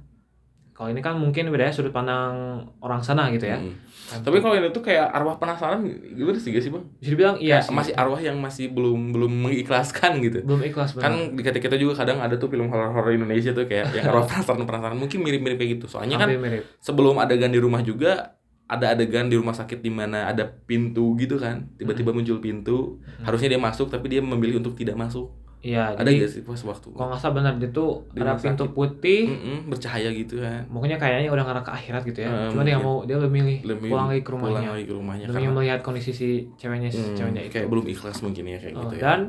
[0.73, 2.33] Kalau ini kan mungkin beda ya sudut pandang
[2.79, 3.59] orang sana gitu ya.
[3.59, 3.75] Mm-mm.
[4.23, 6.81] Tapi kalau ini tuh kayak arwah penasaran gimana sih gak sih bang?
[6.97, 7.75] bisa dibilang iya Kayak sih.
[7.77, 10.38] masih arwah yang masih belum belum mengikhlaskan gitu.
[10.41, 11.05] belum ikhlas benar.
[11.05, 14.25] Kan di kita kita juga kadang ada tuh film horor-horor Indonesia tuh kayak yang arwah
[14.31, 15.87] penasaran penasaran mungkin mirip-mirip kayak gitu.
[15.91, 16.62] Soalnya kan Hampir mirip.
[16.79, 18.38] sebelum adegan di rumah juga
[18.68, 23.24] ada adegan di rumah sakit di mana ada pintu gitu kan tiba-tiba muncul pintu Hmm.
[23.24, 26.61] harusnya dia masuk tapi dia memilih untuk tidak masuk Iya, ada jadi gak sih pas
[26.62, 28.76] waktu kalau nggak salah benar dia tuh Di ada pintu sakit.
[28.78, 29.22] putih.
[29.26, 32.31] Mm-mm, bercahaya gitu kan Pokoknya kayaknya udah ngarah ke akhirat gitu ya.
[32.31, 34.70] Eh, Cuma dia mau dia lebih milih Lebih pulang lagi ke pulang rumahnya.
[34.70, 37.52] lagi ke rumahnya Demi karena melihat kondisi si ceweknya si hmm, ceweknya itu.
[37.59, 39.20] kayak belum ikhlas mungkin ya kayak Oh, gitu ya Dan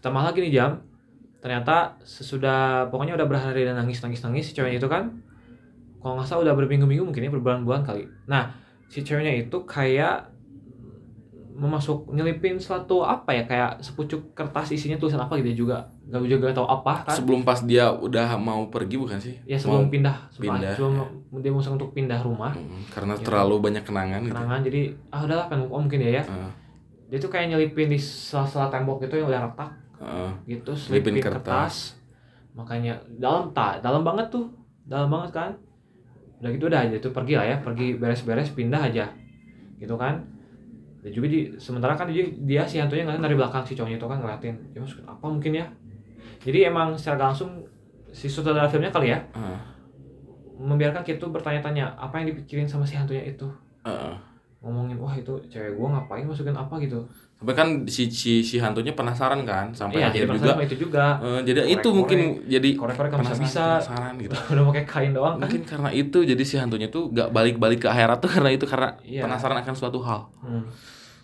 [0.00, 0.70] tambah lagi nih jam,
[1.38, 5.12] ternyata sesudah pokoknya udah berhari dan nangis nangis nangis si ceweknya itu kan,
[5.98, 8.08] kalau nggak salah udah berminggu-minggu mungkin ya berbulan-bulan kali.
[8.24, 10.30] Nah si ceweknya itu kayak
[11.56, 15.76] memasuk nyelipin suatu apa ya kayak sepucuk kertas isinya tulisan apa gitu ya juga.
[16.06, 17.16] Gak juga tahu apa kan?
[17.16, 19.40] Sebelum pas dia udah mau pergi bukan sih?
[19.42, 20.92] Ya sebelum Mau- pindah sebelum, pindah, sebelum
[21.40, 22.52] dia musuh untuk pindah rumah.
[22.52, 23.24] Mm, karena Gitu.
[23.24, 24.36] terlalu banyak kenangan gitu.
[24.36, 26.22] Kenangan jadi ah udahlah pengen on mungkin ya ya.
[26.22, 26.50] Heeh,
[27.08, 29.70] dia tuh kayak nyelipin di sela-sela tembok gitu yang udah retak.
[29.96, 30.30] Heeh.
[30.46, 31.40] gitu Selipin selipin kertas.
[31.40, 31.74] kertas.
[32.52, 34.44] makanya dalam tak dalam banget tuh.
[34.84, 35.50] Dalam banget kan
[36.40, 39.04] udah gitu udah aja tuh pergi lah ya pergi beres-beres pindah aja.
[39.80, 40.14] Gitu kan?
[41.02, 44.08] Dan juga di sementara kan dia, dia si hantunya ngeliatin dari belakang si cowoknya itu
[44.12, 44.54] kan ngeliatin.
[44.74, 45.66] Ya maksud apa mungkin ya?
[46.46, 47.50] Jadi emang secara langsung
[48.12, 49.58] si sutradara filmnya kali ya Heeh,
[50.56, 53.46] membiarkan kita bertanya-tanya apa yang dipikirin sama si hantunya itu?
[53.84, 54.16] Heeh.
[54.58, 56.74] Ngomongin wah itu cewek gua ngapain masukin apa?
[56.78, 57.00] gitu.
[57.36, 60.56] Sampai kan si si si hantunya penasaran kan sampai iya akhirnya juga.
[60.58, 61.20] itu juga.
[61.20, 61.92] Eh, jadi itu Korek-korek.
[61.92, 64.34] mungkin jadi korek-korek bisa penasaran, bisa penasaran gitu.
[64.56, 65.42] Udah pakai kain doang kan.
[65.44, 68.96] Mungkin karena itu jadi si hantunya tuh gak balik-balik ke akhirat tuh karena itu karena
[69.02, 69.20] Iya.
[69.22, 70.32] penasaran akan suatu hal.
[70.40, 70.64] Hmm.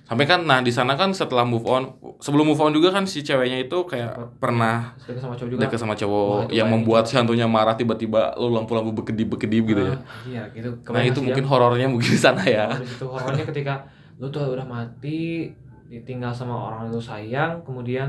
[0.03, 3.23] Sampai kan nah di sana kan setelah move on sebelum move on juga kan si
[3.23, 5.61] ceweknya itu kayak pernah Deket sama cowok juga.
[5.65, 9.83] deket sama Wah, cowok itu yang membuat si hantunya marah tiba-tiba lo lampu-lampu berkedip-berkedip gitu
[9.89, 9.95] ya.
[9.95, 10.69] Ah, iya gitu.
[10.91, 11.49] Nah itu mungkin ya.
[11.49, 12.67] horornya mungkin di sana ya.
[12.83, 13.87] Situ horornya ketika
[14.19, 15.51] lu tuh udah mati
[15.87, 18.09] ditinggal sama orang yang lu sayang kemudian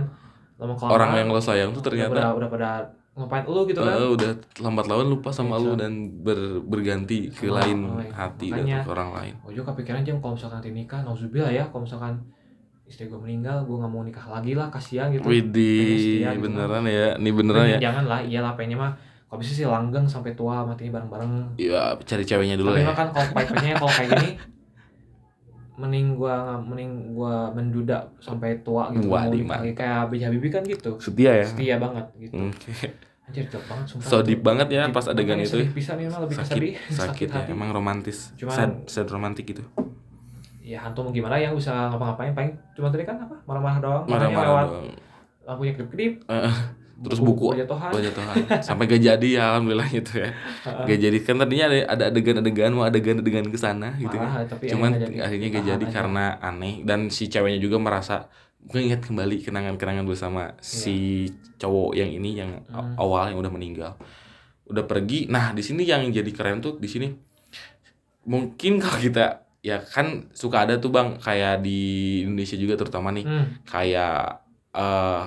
[0.56, 2.70] lama orang yang lo sayang tuh ternyata udah, udah pada
[3.14, 5.80] ngapain lu gitu kan eh, udah lambat laun lupa sama Iya, lu Sam.
[5.80, 8.12] dan ber- berganti ke Sama lain orang lain.
[8.12, 11.52] hati Makanya- atau ke orang lain oh juga kepikiran jam kalau misalkan nanti nikah nauzubillah
[11.52, 12.14] ya kalau misalkan
[12.84, 16.42] istri gue meninggal gue nggak mau nikah lagi lah kasihan gitu Widih, setia gitu.
[16.44, 17.78] beneran ya, ini beneran ya.
[17.80, 18.92] jangan lah iyalah pengennya mah
[19.26, 22.86] kalau bisa sih langgeng sampai tua matinya bareng-bareng Ya cari ceweknya dulu tapi ya.
[22.88, 24.30] kan kalau pahit-pahitnya kalau kayak gini
[25.74, 29.74] mending gua mending gua menduda sampai tua gitu Wah, lagi.
[29.74, 30.98] kayak B Habibie kan gitu.
[31.02, 31.46] Setia ya?
[31.46, 32.38] Setia banget gitu.
[32.38, 32.70] Oke.
[33.24, 34.06] anjir deep banget sumpah.
[34.06, 36.74] So deep banget ya Deep pas adegan itu sedih bisa nih emang lebih sakit sedih
[36.92, 37.52] sakit, ya hati.
[37.56, 38.36] emang romantis.
[38.36, 39.64] Cuman- sad sad romantis gitu.
[40.60, 42.36] Ya hantu mau gimana ya bisa ngapa-ngapain.
[42.36, 43.36] Paling cuma tadi kan apa?
[43.44, 44.04] Marah-marah doang.
[44.08, 44.92] Marah-marah doang.
[45.44, 46.24] lampunya kedip-kedip.
[46.24, 46.54] Eh,
[46.94, 50.30] terus buku Oh jatuhan sampai gak jadi ya alhamdulillah gitu ya.
[50.64, 51.18] Gak jadi.
[51.20, 55.48] Kan tadinya ada ada adegan-adegan mau adegan-adegan ke sana gitu kan tapi cuman akhirnya akhirnya
[55.52, 55.94] gak jadi aja.
[55.94, 56.86] karena aneh.
[56.86, 58.30] Dan si ceweknya juga merasa
[58.64, 61.28] mengingat kembali kenangan-kenangan bersama si
[61.58, 62.80] cowok yang ini yang Iya.
[62.80, 62.96] Hmm.
[62.96, 63.92] awal yang udah meninggal.
[64.64, 65.28] Udah pergi.
[65.28, 67.12] Nah di sini yang jadi keren tuh di sini
[68.24, 69.26] mungkin kalau kita
[69.60, 71.80] ya kan suka ada tuh bang kayak di
[72.24, 73.26] Indonesia juga terutama nih.
[73.28, 75.24] Hmm, kayak eh,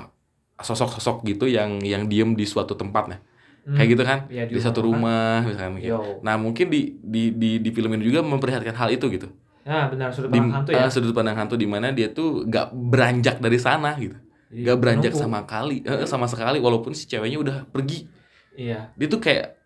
[0.57, 3.19] sosok-sosok gitu yang yang diem di suatu tempat nah
[3.67, 3.77] hmm.
[3.77, 6.23] kayak gitu kan Iya, di, satu rumah misalkan gitu.
[6.23, 9.29] Nah mungkin di di di di film ini juga memperlihatkan hal itu gitu.
[9.67, 10.87] Nah, benar sudut Di pandang hantu ya.
[10.87, 14.15] eh, sudut pandang hantu di mana dia tuh gak beranjak dari sana gitu.
[14.47, 18.07] Jadi Gak beranjak sama kali, eh, sama sekali walaupun si ceweknya udah pergi.
[18.55, 18.95] Iya.
[18.95, 19.59] Dia tuh kayak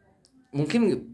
[0.57, 1.05] mungkin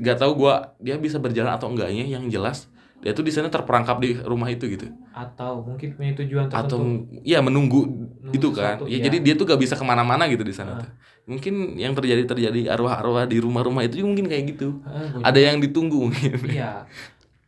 [0.00, 3.96] gak tahu gua dia bisa berjalan atau enggaknya yang jelas dia tuh di sana terperangkap
[3.96, 4.86] di rumah itu gitu.
[5.10, 6.76] Atau mungkin punya tujuan tertentu.
[6.76, 6.78] Atau
[7.22, 7.88] ya menunggu
[8.20, 8.76] Nunggu itu kan.
[8.76, 9.04] sesuatu, Ya iya.
[9.08, 10.78] jadi dia tuh gak bisa ke mana-mana gitu di sana Ah.
[10.78, 10.90] tuh.
[11.26, 14.68] Mungkin yang terjadi terjadi arwah-arwah di rumah-rumah itu juga mungkin kayak gitu.
[14.78, 16.36] Gua Ada yang ditunggu mungkin.
[16.46, 16.84] Iya.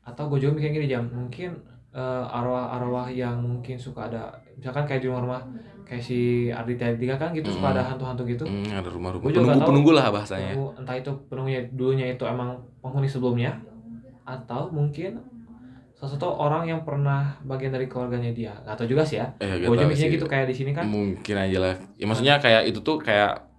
[0.02, 1.52] Atau gue juga mikir gini jam mungkin
[1.90, 5.44] eh, arwah-arwah yang mungkin suka ada misalkan kayak di rumah-rumah
[5.84, 7.74] kayak si Ardita Diga kan gitu suka Mm.
[7.74, 8.44] ada hantu-hantu gitu.
[8.48, 10.56] Hmm, ada rumah-rumah Gua juga nggak penunggu-penunggu lah bahasanya.
[10.56, 13.60] Penunggu, entah itu penunggunya dulunya itu emang penghuni sebelumnya
[14.24, 15.20] atau mungkin
[16.02, 18.50] salah satu orang yang pernah bagian dari keluarganya dia.
[18.66, 19.30] Gak tau juga sih ya.
[19.38, 20.10] Eh, Gue sih.
[20.10, 20.82] gitu kayak di sini kan.
[20.90, 21.74] Mungkin aja lah.
[21.94, 23.51] Ya maksudnya kayak itu tuh kayak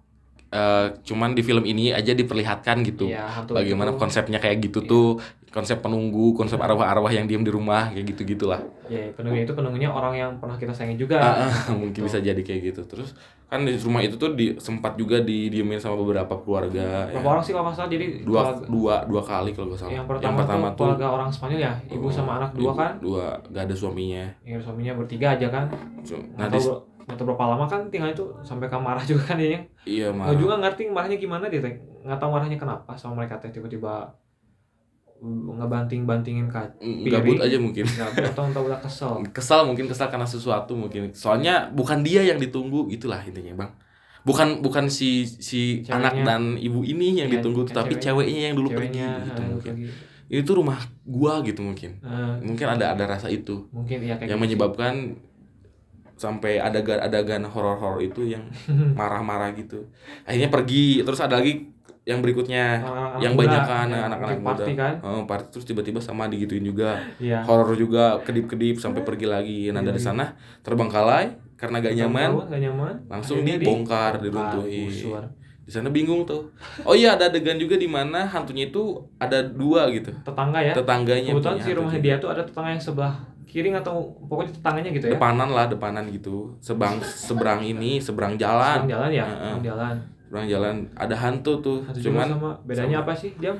[0.54, 3.04] eh, cuman di film ini aja diperlihatkan gitu.
[3.04, 3.98] Iya, hantu Bagaimana itu.
[3.98, 4.88] konsepnya kayak gitu Iya.
[4.88, 5.08] tuh,
[5.50, 8.58] konsep penunggu, konsep arwah-arwah yang diem di rumah kayak gitu-gitulah.
[8.84, 11.18] Ya, penunggunya itu penunggunya orang yang pernah kita sayangi juga.
[11.18, 12.02] Ah, ah, mungkin Gitu.
[12.04, 12.82] bisa jadi kayak gitu.
[12.84, 13.14] Terus
[13.44, 17.06] kan di rumah itu tuh di, sempat juga didiemin sama beberapa keluarga.
[17.08, 17.30] Berapa ya.
[17.30, 19.92] orang sih kalau nggak salah jadi Dua, keluarga- dua, dua kali kalau nggak salah.
[19.94, 22.92] yang pertama, tuh keluarga orang Spanyol ya, ibu sama anak dua ibu- kan.
[22.98, 24.24] Dua, gak ada suaminya.
[24.42, 25.70] Yang suaminya bertiga aja kan.
[25.70, 26.58] Nah, Nggak di,
[27.04, 29.60] nggak tahu berapa lama kan tinggal itu sampai ke marah juga kan dia.
[29.84, 30.24] iya mah.
[30.26, 31.74] Nggak juga ngerti marahnya gimana dia teh.
[32.00, 34.08] Nggak tahu marahnya kenapa sama mereka teh tiba-tiba
[35.14, 36.74] uh, ngebanting-bantingin kaca.
[36.78, 37.84] Mm, Gabut aja mungkin.
[37.84, 39.20] Tahu entah udah kesel.
[39.36, 43.72] kesal mungkin kesal karena sesuatu mungkin soalnya bukan dia yang ditunggu itulah intinya bang
[44.24, 45.92] bukan bukan si si Ceweknya.
[46.00, 49.36] anak dan ibu ini yang Iya, ditunggu tapi cewek- ceweknya yang dulu Ceweknya pergi gitu
[49.36, 49.86] eh, mungkin lagi.
[50.32, 54.40] itu rumah gua gitu mungkin Eh, mungkin ada ada rasa itu mungkin iya kayak yang
[54.40, 54.44] gitu.
[54.48, 55.20] menyebabkan
[56.24, 58.48] sampai adegan adegan horor horor itu yang
[58.98, 59.84] marah-marah gitu
[60.24, 61.68] akhirnya pergi terus ada lagi
[62.04, 64.94] yang berikutnya Orang-orang yang banyak kan anak-anak muda party kan.
[65.00, 67.40] Oh, party terus tiba-tiba sama digituin juga Iya.
[67.42, 70.08] horor juga kedip-kedip sampai pergi lagi nah Pergi dari lagi.
[70.10, 70.24] sana
[70.60, 72.94] terbengkalai karena gak nyaman nggak nyaman.
[73.08, 75.24] langsung Akhirnya dibongkar diruntuhin gusur.
[75.64, 76.52] Di sana bingung tuh.
[76.84, 80.12] Oh iya ada adegan juga di mana hantunya itu ada dua gitu.
[80.20, 80.76] Tetangga ya.
[80.76, 83.14] tetangganya Kebetulan si hantu rumahnya dia tuh ada tetangga yang sebelah
[83.48, 85.12] kiri atau pokoknya tetangganya gitu ya.
[85.16, 86.52] depanan lah depanan gitu.
[86.60, 89.94] Sebang seberang ini seberang Seberang jalan jalan ya, seberang jalan.
[90.28, 90.74] seberang jalan.
[90.98, 91.78] Ada hantu tuh.
[91.96, 92.50] Juga cuman sama.
[92.68, 93.04] Bedanya sama.
[93.08, 93.30] apa sih?
[93.40, 93.52] Dia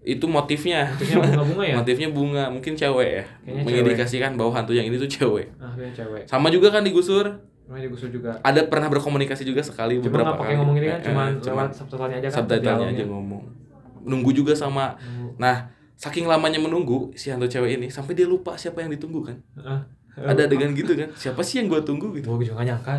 [0.00, 0.88] itu motifnya.
[0.96, 1.74] Motifnya bunga-bunga ya?
[1.84, 2.44] motifnya bunga.
[2.48, 3.24] Mungkin cewek ya.
[3.44, 5.52] Kayaknya mengindikasikan bahwa hantu yang ini tuh cewek.
[5.60, 6.24] Ah, cewek.
[6.24, 8.34] sama juga kan digusur Rumahnya digusur juga.
[8.42, 11.38] ada pernah berkomunikasi juga sekali Cuma beberapa pakai kali ngomong ini kan, Eh, cuma eh,
[11.40, 12.36] lewat subtitlenya aja kan.
[12.36, 13.42] subtitlenya aja ngomong
[14.02, 15.38] nunggu juga sama Nunggu.
[15.38, 15.56] nah
[15.94, 19.80] saking lamanya menunggu si hantu cewek ini sampai dia lupa siapa yang ditunggu kan Heeh.
[20.26, 22.96] ada adegan gitu kan siapa sih yang gua tunggu gitu Gua juga nyangka.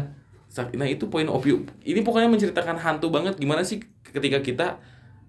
[0.74, 4.68] Nah itu poin of view ini pokoknya menceritakan hantu banget gimana sih ketika kita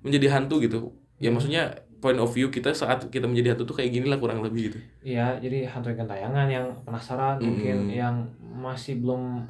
[0.01, 3.95] menjadi hantu gitu ya maksudnya point of view kita saat kita menjadi hantu tuh kayak
[3.95, 7.95] gini lah kurang lebih gitu Iya, jadi hantu ikan tayangan yang penasaran, mungkin Mm.
[7.95, 9.47] yang masih belum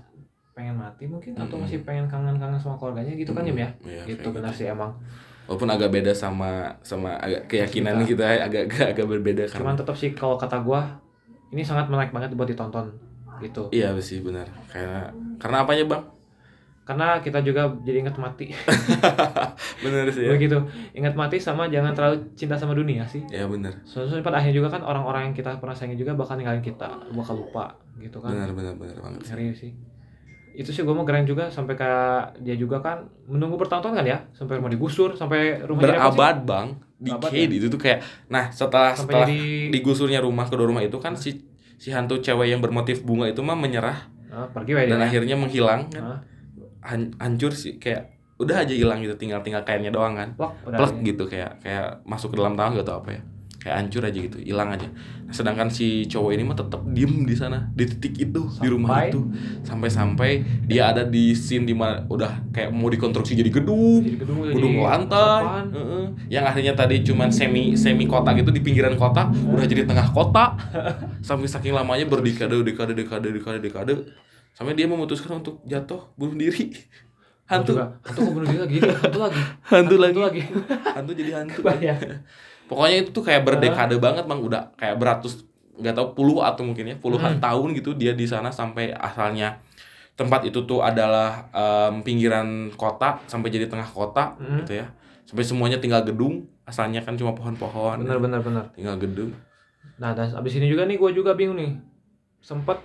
[0.53, 1.63] pengen mati mungkin atau Mm.
[1.65, 3.69] masih pengen kangen-kangen sama keluarganya gitu kan Jam ya?
[3.83, 4.61] Iya, Gitu benar gitu.
[4.63, 4.93] sih emang.
[5.43, 9.97] walaupun agak beda sama sama agak keyakinan kita, agak, agak agak berbeda Cuman karena tetap
[9.99, 10.87] sih kalau kata gua
[11.51, 12.95] ini sangat menarik banget buat ditonton
[13.43, 13.67] gitu.
[13.75, 15.11] iya sih benar karena
[15.43, 16.03] karena apanya bang
[16.83, 18.51] Karena kita juga jadi ingat mati.
[19.85, 20.59] benar sih ya Begitu.
[20.93, 23.23] Ingat mati sama jangan terlalu cinta sama dunia sih.
[23.29, 26.61] ya benar Soalnya pada akhirnya juga kan orang-orang yang kita pernah sayangi juga bakal ninggalin
[26.61, 28.31] kita, bakal lupa gitu kan.
[28.31, 29.21] benar benar benar banget.
[29.25, 29.73] Serius sih.
[30.53, 34.19] Itu sih gue mau keren juga sampai kayak dia juga kan menunggu bertahun-tahun kan ya
[34.33, 35.81] sampai rumah digusur sampai sih?
[35.81, 36.69] berabad bang
[36.99, 39.41] Berabad decade itu tuh kayak nah setelah sampai setelah jadi
[39.73, 41.41] digusurnya rumah kedua rumah itu kan si
[41.75, 45.09] si hantu cewek yang bermotif bunga itu mah menyerah Ah, pergi dan dia.
[45.09, 46.21] akhirnya menghilang kan Ah, Han-
[47.19, 51.07] hancur sih kayak udah aja hilang gitu tinggal tinggal kainnya doang kan plek aja.
[51.07, 53.23] gitu kayak kayak masuk ke dalam tanah gak tau apa ya
[53.63, 54.91] kayak hancur aja gitu hilang aja
[55.23, 58.99] nah, sedangkan si cowok ini mah tetap diem di sana di titik itu di rumah
[58.99, 59.07] Sampai?
[59.15, 59.21] itu
[59.63, 60.31] sampai-sampai
[60.67, 64.55] dia ada di scene di mana udah kayak mau dikonstruksi jadi gedung Jadi gedung, jadi
[64.59, 65.67] gedung lantai apaan.
[65.71, 66.05] Heeh.
[66.27, 70.59] yang akhirnya tadi cuman semi semi kota gitu di pinggiran kota udah jadi tengah kota
[71.31, 73.95] sampai saking lamanya berdekade dekade dekade dekade dekade
[74.53, 76.73] sampai dia memutuskan untuk jatuh bunuh diri.
[77.43, 77.77] Hantu.
[77.77, 78.79] hantu kok bunuh diri lagi?
[78.81, 79.41] Hantu lagi.
[79.69, 80.19] Hantu lagi.
[80.19, 80.43] lagi.
[80.97, 81.61] Hantu jadi hantu.
[82.65, 86.85] Pokoknya itu tuh kayak berdekade banget bang udah kayak beratus nggak tahu puluh atau mungkin
[86.87, 87.43] ya puluhan Hmm.
[87.43, 89.61] tahun gitu dia di sana sampai asalnya.
[90.13, 94.61] Tempat itu tuh adalah em, pinggiran kota sampai jadi tengah kota Hmm.
[94.63, 94.89] gitu ya.
[95.25, 98.01] Sampai semuanya tinggal gedung asalnya kan cuma pohon-pohon.
[98.01, 99.33] Bener bener bener tinggal gedung.
[99.99, 101.77] Nah dan abis ini juga nih gue juga bingung nih.
[102.41, 102.79] Sempet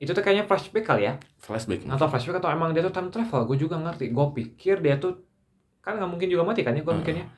[0.00, 1.14] itu tuh kayaknya flashback kali ya?
[1.36, 3.44] Flashback atau flashback atau emang dia tuh time travel?
[3.44, 4.08] Gue juga ngerti.
[4.08, 5.20] Gue pikir dia tuh
[5.78, 6.98] kan nggak mungkin juga mati kan ya gue Hmm.
[6.98, 7.28] mikirnya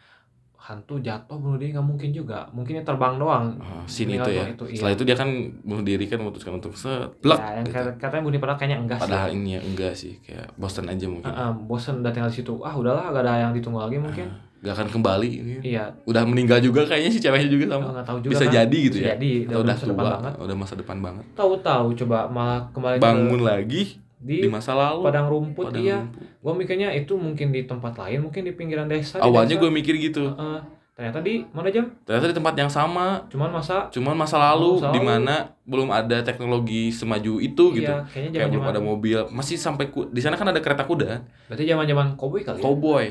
[0.57, 2.47] hantu jatuh bunuh diri nggak mungkin juga.
[2.49, 3.59] Mungkin dia terbang doang.
[3.59, 4.45] Ah, scene Meninggal itu ya.
[4.49, 4.75] itu, iya.
[4.77, 5.29] setelah itu dia kan
[5.61, 7.75] bunuh diri kan memutuskan untuk set blek ya, yang gitu.
[7.77, 9.35] kata- katanya bunuh padahal kayaknya enggak padahal sih.
[9.37, 11.27] Ini ya enggak sih kayak bosan aja mungkin.
[11.29, 12.55] Ah, ah, bosen udah tinggal di situ.
[12.63, 14.31] Ah udahlah gak ada yang ditunggu lagi mungkin
[14.63, 15.91] gak akan kembali ini iya.
[16.03, 17.99] Udah meninggal juga kayaknya si ceweknya juga sama.
[18.01, 18.55] Tahu juga bisa kan.
[18.57, 19.13] jadi gitu Bisa ya.
[19.13, 19.33] jadi.
[19.45, 20.33] Atau udah masa depan tua banget.
[20.39, 21.25] udah masa depan banget.
[21.35, 23.83] Tahu-tahu coba malah kembali ke- bangun lagi
[24.17, 25.03] di, di masa lalu.
[25.03, 25.99] padang rumput Padang iya.
[26.15, 30.31] gue mikirnya itu mungkin di tempat lain mungkin di pinggiran desa awalnya gue mikir gitu.
[30.31, 30.61] Heeh.
[30.93, 31.89] ternyata di mana jam?
[32.05, 33.25] Ternyata di tempat yang sama.
[33.27, 37.83] Cuman masa cuman masa lalu Masa di mana belum ada teknologi semaju itu gitu.
[37.83, 39.19] iya kayaknya kayak belum ada mobil.
[39.27, 41.25] Masih sampai ku- di sana kan ada kereta kuda.
[41.49, 42.63] Berarti zaman zaman cowboy kali ya?
[42.63, 43.07] Cowboy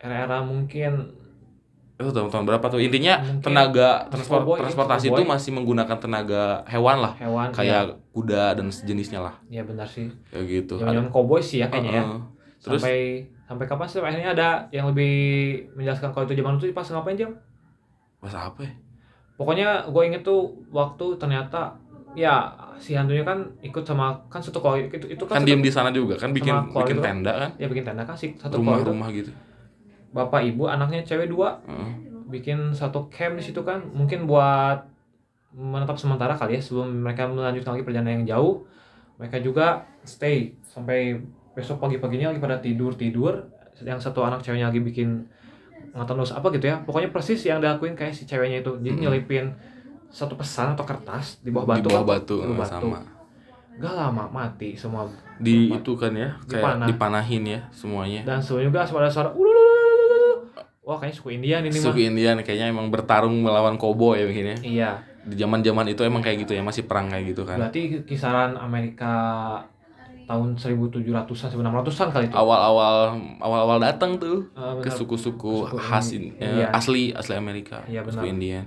[0.00, 1.16] era-era mungkin
[1.96, 2.76] itu tahun tahun berapa tuh?
[2.76, 5.16] Intinya Mungkin tenaga transport cowboy, transportasi cowboy.
[5.16, 7.12] itu masih menggunakan tenaga hewan lah.
[7.16, 9.34] Hewan kayak kuda dan sejenisnya lah.
[9.48, 10.12] Ya, ya benar sih.
[10.28, 10.76] Kayak gitu.
[10.76, 12.04] Zaman cowboy sih ya kayaknya ya.
[12.04, 12.20] Heeh.
[12.60, 12.84] terus?
[12.84, 12.96] Sampai
[13.48, 13.98] sampai kapan sih?
[14.04, 15.16] Akhirnya ada yang lebih
[15.72, 17.32] menjelaskan kalau itu zaman itu pas ngapain jam
[18.20, 18.72] pas apa ya?
[19.40, 21.80] Pokoknya gue inget tuh waktu ternyata
[22.12, 25.72] ya si hantunya kan ikut sama kan satu keluarga itu itu kan, kan diem di
[25.72, 27.50] sana juga kan bikin bikin tenda kan?
[27.56, 28.84] Ya bikin tenda kan sih satu keluarga.
[28.84, 29.32] rumah-rumah gitu
[30.16, 31.92] bapak ibu anaknya cewek dua Heeh.
[32.26, 34.80] bikin satu camp di situ kan mungkin buat
[35.52, 38.64] menetap sementara kali ya sebelum mereka melanjutkan lagi perjalanan yang jauh
[39.16, 39.66] mereka juga
[40.02, 41.20] stay sampai
[41.52, 43.44] besok pagi-paginya lagi pada tidur tidur
[43.78, 45.24] yang satu anak ceweknya lagi bikin
[45.94, 49.02] nulis apa gitu ya pokoknya persis yang dilakuin kayak si ceweknya itu jadi Mm-mm.
[49.02, 49.52] nyelipin
[50.06, 52.88] satu pesan atau kertas di bawah batu di bawah batu, Di bawah batu.
[52.88, 53.00] sama
[53.76, 55.76] gak lama mati semua di Tempat.
[55.78, 56.86] itu kan ya kayak Dipanah.
[56.86, 59.75] dipanahin ya semuanya dan sebelumnya juga suara suara "Ulululululu."
[60.86, 64.46] Wah kayaknya suku Indian ini mah suku Indian kayaknya emang bertarung melawan cowboy ya mungkin
[64.46, 67.58] ya iya di zaman zaman itu emang kayak gitu ya masih perang kayak gitu kan
[67.58, 69.12] Berarti kisaran Amerika
[70.22, 72.34] tahun 1700-an, 1600-an kali itu.
[72.34, 76.70] awal-awal awal-awal datang tuh Eh, ke suku-suku Suku khas in- eh, iya.
[76.70, 78.30] asli asli Amerika Iya, suku benar.
[78.30, 78.64] Indian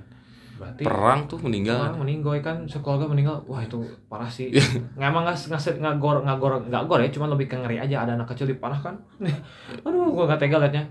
[0.59, 3.39] Berarti perang tuh meninggal orang meninggal kan sekeluarga meninggal.
[3.47, 3.79] Wah, itu
[4.11, 4.51] parah sih.
[4.51, 4.59] Iya.
[4.93, 7.79] nggak emang nggak nggak nggak gor nggak gor nggak gor ya, cuma lebih ke ngeri
[7.79, 8.99] aja ada anak kecil dipanah kan.
[9.87, 10.83] Aduh, gua nggak tega liatnya.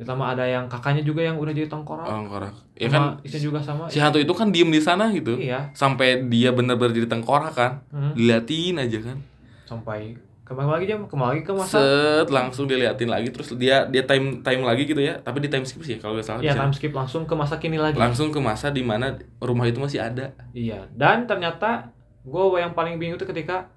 [0.00, 2.02] Ditambah ada yang kakaknya juga yang udah jadi tengkorak.
[2.02, 3.84] orang korak ya sama kan istrinya juga sama.
[3.84, 5.68] si hantu itu kan diem di sana gitu Iya.
[5.70, 8.12] sampai dia bener-bener jadi tengkorak kan Hmm.
[8.12, 9.20] diliatin aja kan
[9.62, 14.02] Sampai kembali lagi jam kembali lagi ke masa set langsung diliatin lagi terus dia dia
[14.02, 16.60] time time lagi gitu ya tapi di time skip sih kalau nggak salah Iya bisa.
[16.60, 17.94] time skip langsung ke masa kini lagi.
[17.94, 22.96] langsung ke masa di mana rumah itu masih ada Iya, dan ternyata gue yang paling
[22.96, 23.68] bingung itu ketika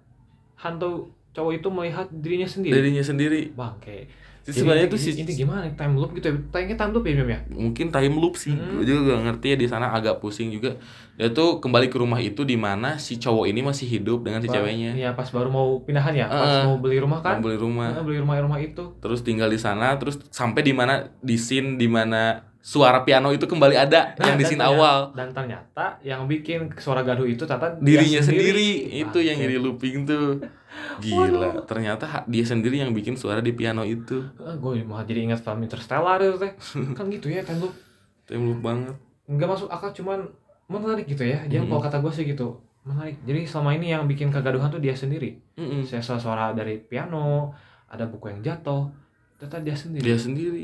[0.55, 2.73] hantu cowok itu melihat dirinya sendiri.
[2.73, 4.07] dirinya sendiri Bangke.
[4.43, 6.35] Jadi sebenarnya itu tuh si ini gimana time loop gitu ya?
[6.51, 7.39] Kayaknya time loop ya, Bim ya?
[7.49, 8.75] mungkin time loop sih Hmm.
[8.75, 10.75] gue juga gak ngerti ya di sana agak pusing juga
[11.13, 14.47] dia tuh kembali ke rumah itu di mana si cowok ini masih hidup dengan si
[14.47, 16.63] Pas- ceweknya Iya, pas baru mau pindahan ya, pas Heeh.
[16.65, 17.37] mau beli rumah kan?
[17.37, 18.83] mau beli rumah Heeh, beli rumah rumah itu.
[18.99, 23.43] terus tinggal di sana terus sampai di mana di scene di mana suara piano itu
[23.43, 24.97] kembali ada yang di scene ternyata- awal.
[25.11, 29.45] Dan ternyata yang bikin suara gaduh itu ternyata dirinya sendiri, itu yang Bangke.
[29.45, 30.27] jadi looping tuh.
[31.03, 34.23] Gila ternyata ha- dia sendiri yang bikin suara di piano itu.
[34.57, 36.51] Gue malah jadi ingat film Interstellar itu teh.
[36.97, 37.73] kan gitu ya time loop.
[38.23, 38.95] time loop banget.
[39.25, 40.23] Nggak masuk akal cuman
[40.65, 41.43] menarik gitu ya.
[41.43, 41.67] Dia Mhm.
[41.67, 43.19] kalau kata gue sih gitu menarik.
[43.21, 45.35] Jadi selama ini yang bikin kegaduhan tuh dia sendiri.
[45.53, 45.83] Mm-mm.
[45.83, 47.51] saya suara, suara dari piano
[47.85, 48.89] ada buku yang jatuh
[49.35, 50.01] ternyata dia sendiri.
[50.01, 50.63] Dia sendiri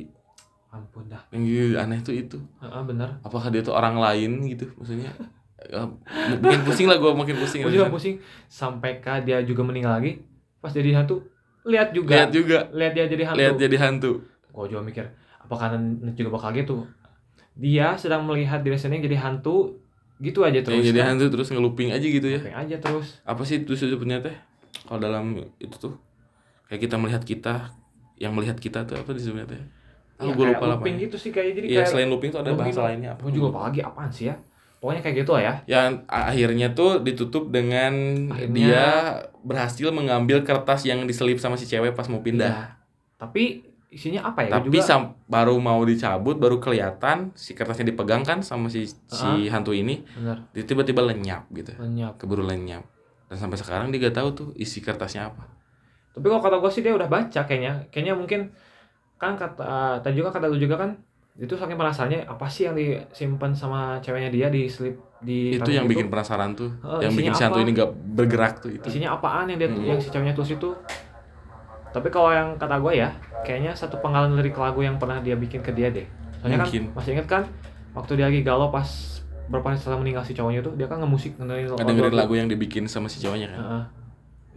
[0.69, 1.21] ampun dah.
[1.33, 2.37] Yang gitu aneh tuh itu.
[2.61, 5.09] Heeh, benar apakah dia tuh orang lain gitu maksudnya?
[5.59, 5.83] Ya,
[6.39, 8.21] makin pusing lah gue makin pusing gue juga pusing.
[8.47, 10.23] Sampai kah dia juga meninggal lagi
[10.63, 11.25] pas jadi hantu
[11.67, 12.15] lihat juga.
[12.15, 12.57] Lihat juga.
[12.71, 13.39] Lihat dia jadi hantu.
[13.39, 14.11] Lihat jadi hantu.
[14.55, 15.05] Gue juga mikir
[15.43, 16.85] apakah nanti juga bakal gitu?
[17.59, 19.83] Dia sedang melihat diri sendiri jadi hantu
[20.19, 20.83] gitu aja terus.
[20.83, 21.07] yang jadi kan?
[21.15, 22.39] hantu terus ngeluping aja gitu ya?
[22.53, 23.19] Aja terus.
[23.25, 24.35] Apa sih itu sebetulnya teh?
[24.85, 25.97] Kalau dalam itu tuh
[26.69, 27.73] kayak kita melihat kita
[28.19, 29.47] yang melihat kita tuh apa disebutnya
[30.19, 32.69] Ya, gue lupa looping gitu sih kayak jadi Iya kayak selain looping tuh ada looping
[32.69, 33.21] bahasa lainnya apa?
[33.23, 34.35] Gue juga apa lagi apaan sih ya?
[34.77, 35.53] Pokoknya kayak gitu lah ya.
[35.65, 37.93] Yang akhirnya tuh ditutup dengan
[38.27, 38.85] Akhirnya- dia
[39.41, 42.47] berhasil mengambil kertas yang diselip sama si cewek pas mau pindah.
[42.47, 42.67] Iya.
[43.17, 43.43] tapi
[43.89, 44.51] isinya apa ya?
[44.53, 49.29] Tapi juga sam- baru mau dicabut baru kelihatan si kertasnya dipegang kan sama si si
[49.47, 50.47] hantu ini, bener.
[50.49, 51.75] Dia tiba-tiba lenyap gitu.
[51.75, 52.15] lenyap.
[52.15, 52.87] Keburu lenyap.
[53.27, 55.43] Dan sampai sekarang dia gak tahu tuh isi kertasnya apa.
[56.09, 57.87] tapi kalau kata gue sih dia udah baca kayaknya.
[57.89, 58.41] Kayaknya mungkin
[59.19, 60.95] kan kata eh, tadi juga kata lu juga kan
[61.35, 65.83] itu saking penasarannya apa sih yang disimpan sama ceweknya dia di slip di itu yang
[65.83, 65.91] itu?
[65.93, 68.83] bikin penasaran tuh, Oh, yang bikin si hantu ini gak bergerak tuh itu.
[68.85, 69.83] isinya apaan yang dia Hmm.
[69.85, 70.71] yang si ceweknya tulis itu
[71.89, 73.09] tapi kalau yang kata gue ya
[73.41, 76.05] kayaknya satu penggalan lirik lagu yang pernah dia bikin ke dia deh
[76.37, 76.83] soalnya Mungkin.
[76.85, 77.43] kan masih inget kan
[77.91, 78.87] waktu dia lagi galau pas
[79.47, 82.85] berapa hari setelah meninggal si cowoknya tuh dia kan ngemusik ngedengerin Ngedengerin lagu yang dibikin
[82.85, 83.59] sama si cowoknya kan.
[83.59, 83.83] Heeh.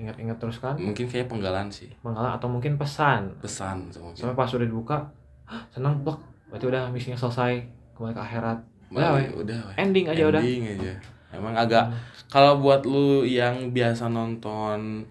[0.02, 0.74] Ingat-ingat terus kan?
[0.74, 3.38] Mungkin kayak penggalan sih, menggalang atau mungkin pesan.
[3.38, 4.98] Pesan sampai pas udah dibuka
[5.46, 6.18] "Hah, senang blok.
[6.50, 7.62] Berarti udah misinya selesai
[7.94, 8.58] kembali ke akhirat.
[8.92, 9.28] Udah weh.
[9.32, 9.74] udah, weh.
[9.80, 10.42] ending aja udah.
[10.42, 10.92] Ending aja.
[11.32, 11.88] Emang agak
[12.28, 15.08] kalau buat lu yang biasa nonton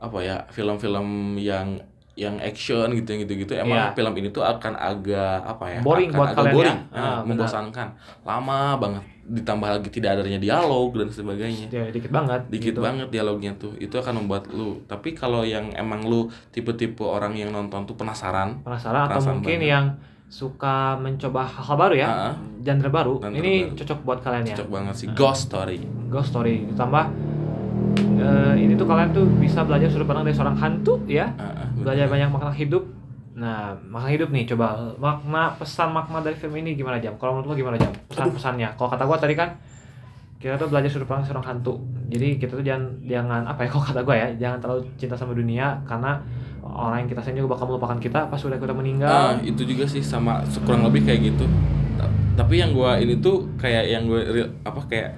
[0.00, 1.78] apa ya film-film yang
[2.20, 3.96] yang action gitu gitu gitu emang Iya.
[3.96, 6.84] film ini tuh akan agak apa ya Boring akan buat agak kalian boring ya.
[6.86, 7.24] Nah, Ah, benar.
[7.26, 7.88] membosankan
[8.22, 12.80] lama banget ditambah lagi tidak adanya dialog dan sebagainya ya dikit banget dikit gitu.
[12.80, 17.48] banget dialognya tuh itu akan membuat lu tapi kalau yang emang lu tipe-tipe orang yang
[17.48, 19.72] nonton tuh penasaran penasaran atau mungkin banget.
[19.72, 19.86] yang
[20.26, 23.76] suka mencoba hal-hal baru ya Ah, genre baru Genre ini baru.
[23.76, 27.04] cocok buat kalian ya cocok banget sih ghost story ghost story ditambah
[27.96, 31.30] eh, ini tuh kalian tuh bisa belajar sudut pandang dari seorang hantu ya.
[31.36, 32.84] Ah, ah, belajar banyak makna hidup.
[33.32, 34.94] Nah makna hidup nih coba.
[34.96, 37.16] Makna pesan makna dari film ini gimana jam?
[37.16, 37.90] Kalau menurut lo gimana jam?
[38.06, 39.56] Pesan pesannya kalau kata gua tadi kan
[40.36, 41.76] kita tuh belajar sudut pandang seorang hantu.
[42.06, 45.32] Jadi kita tuh jangan jangan apa ya kalau kata gua ya jangan terlalu cinta sama
[45.32, 46.20] dunia karena
[46.60, 49.08] orang yang kita sayang juga bakal melupakan kita pas udah kita meninggal.
[49.08, 51.44] Ah, itu juga sih sama kurang lebih kayak gitu.
[51.96, 54.20] Ta- Tapi yang gua ini tuh kayak yang gue
[54.62, 55.12] apa kayak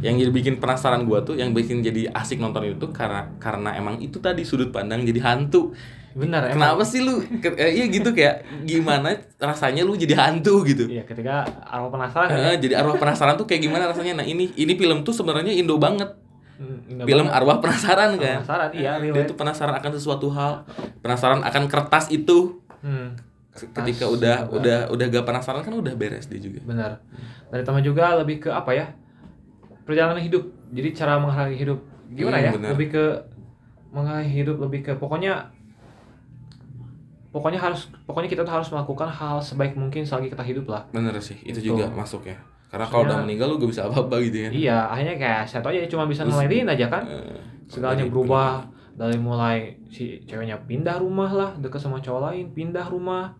[0.00, 3.98] yang jadi bikin penasaran gua tuh yang bikin jadi asik nonton itu karena karena emang
[3.98, 5.72] itu tadi sudut pandang jadi hantu.
[6.14, 10.62] benar emang Kenapa sih lu ke- eh, iya gitu kayak gimana rasanya lu jadi hantu
[10.62, 10.86] gitu.
[10.86, 14.22] iya ketika arwah penasaran ya, jadi arwah penasaran tuh kayak gimana rasanya.
[14.22, 16.14] Nah, ini ini film tuh sebenarnya Indo banget.
[16.54, 17.34] Hmm, indah Film banget.
[17.36, 18.38] arwah penasaran kan.
[18.38, 20.62] penasaran iya Dia tuh penasaran akan sesuatu hal,
[21.00, 22.62] penasaran akan kertas itu.
[22.80, 23.18] hmm.
[23.74, 26.62] Ketika udah udah udah gak penasaran kan udah beres dia juga.
[26.62, 27.02] benar
[27.50, 28.86] dan ditambah juga lebih ke apa ya
[29.84, 32.68] perjalanan hidup jadi cara menghargai hidup gimana Hmm, ya benar.
[32.72, 33.04] lebih ke
[33.90, 35.52] menghargai hidup lebih ke pokoknya
[37.30, 41.14] pokoknya harus pokoknya kita tuh harus melakukan hal sebaik mungkin selagi kita hidup lah Bener
[41.18, 41.74] sih, itu Gitu.
[41.74, 42.38] juga masuk ya.
[42.70, 44.50] Karena kalau udah meninggal lu gak bisa apa-apa gitu ya.
[44.50, 48.50] iya akhirnya kayak satu aja cuma bisa ngelahirin aja kan Eh, segalanya jadi berubah
[48.94, 53.34] dari mulai si ceweknya pindah rumah lah deket sama cowok lain pindah rumah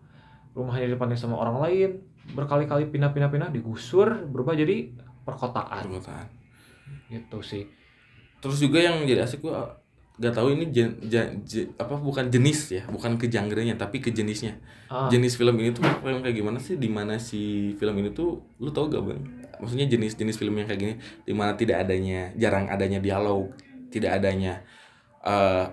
[0.51, 1.89] rumahnya dipakai sama orang lain
[2.31, 4.91] berkali-kali pindah-pindah-pindah digusur berubah jadi
[5.25, 6.27] perkotaan perkotaan.
[7.09, 7.65] gitu sih
[8.37, 9.73] Terus juga yang jadi asik gua
[10.15, 14.13] gak tahu ini jen, jen- je- apa bukan jenis ya, bukan ke genre-nya tapi ke
[14.13, 14.61] jenisnya.
[14.87, 16.77] ah, Jenis film ini tuh film kayak gimana sih?
[16.77, 17.41] Di mana si
[17.75, 19.19] film ini tuh lu tau gak bang?
[19.59, 23.49] Maksudnya jenis-jenis film yang kayak gini, di mana tidak adanya, jarang adanya dialog,
[23.89, 24.61] tidak adanya
[25.19, 25.65] eh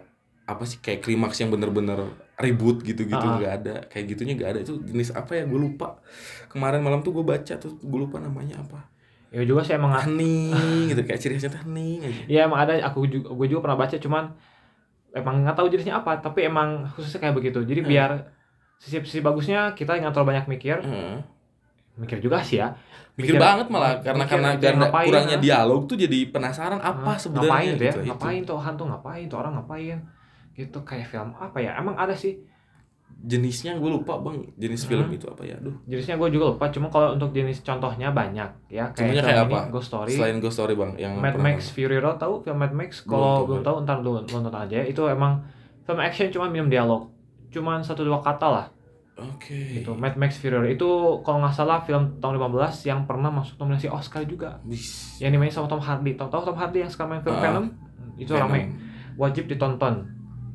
[0.42, 2.02] apa sih kayak klimaks yang bener-bener
[2.34, 3.38] ribut gitu-gitu Ah.
[3.38, 6.02] nggak ada kayak gitunya nggak ada itu jenis apa ya gue lupa
[6.48, 8.90] kemarin malam tuh gue baca tuh gue lupa namanya apa
[9.32, 13.08] ya juga sih emang hening gitu kayak ciri khasnya hening aja ya emang ada aku
[13.08, 14.24] juga gue juga pernah baca cuman
[15.12, 17.90] emang nggak tahu jenisnya apa tapi emang khususnya kayak begitu jadi Hmm.
[17.90, 18.10] biar
[18.76, 21.16] sisi sisi bagusnya kita nggak terlalu banyak mikir Heeh.
[21.96, 22.72] mikir juga sih ya
[23.14, 25.42] mikir, banget malah karena mikir karena ganda, ngapain, kurangnya ah.
[25.44, 28.08] dialog tuh jadi penasaran apa Hah, sebenarnya ngapain ya gitu, itu.
[28.08, 29.98] ngapain tuh hantu ngapain tuh orang ngapain
[30.52, 32.36] gitu kayak film apa ya emang ada sih
[33.18, 34.42] jenisnya gue lupa bang.
[34.56, 34.90] Jenis Hmm.
[34.90, 35.54] film itu apa ya?
[35.54, 35.76] Aduh.
[35.84, 38.88] Jenisnya gue juga lupa cuma kalau untuk jenis contohnya banyak ya.
[38.88, 39.60] Contohnya film kayak ini, apa?
[39.68, 40.12] Ghost Story.
[40.12, 43.02] Selain Ghost Story bang yang Mad Max Fury Road tahu film Mad Max?
[43.02, 44.78] Kalau belum tahu ntar lu, nonton aja.
[44.80, 45.44] Itu emang
[45.80, 47.10] film action cuma minum dialog.
[47.48, 48.66] Cuman satu dua kata lah.
[49.14, 49.54] Oke.
[49.76, 49.92] Gitu.
[49.92, 50.72] Mad Max Fury Road.
[50.72, 50.88] Itu
[51.20, 52.48] kalau nggak salah film tahun 15
[52.82, 54.56] yang pernah masuk nominasi Oscar juga.
[54.64, 55.18] Wis.
[55.18, 56.16] yang dimainin sama Tom Hardy.
[56.16, 57.66] Tahu tahu Tom Hardy yang sekarang main film Ah, Venom?
[58.14, 58.48] Itu Venom.
[58.48, 58.60] rame.
[59.14, 60.08] Wajib ditonton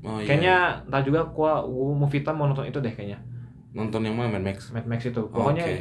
[0.08, 0.28] oh, iya.
[0.28, 0.56] kayaknya
[0.88, 3.20] ntar juga gua gua movie time mau nonton itu deh kayaknya
[3.76, 5.78] nonton yang mana Mad Max Mad Max itu Oh, pokoknya oke.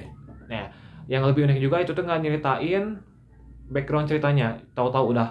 [0.46, 0.70] Nah,
[1.06, 2.98] yang lebih unik juga itu tuh nggak nyeritain
[3.70, 4.58] background ceritanya.
[4.74, 5.28] Tahu-tahu udah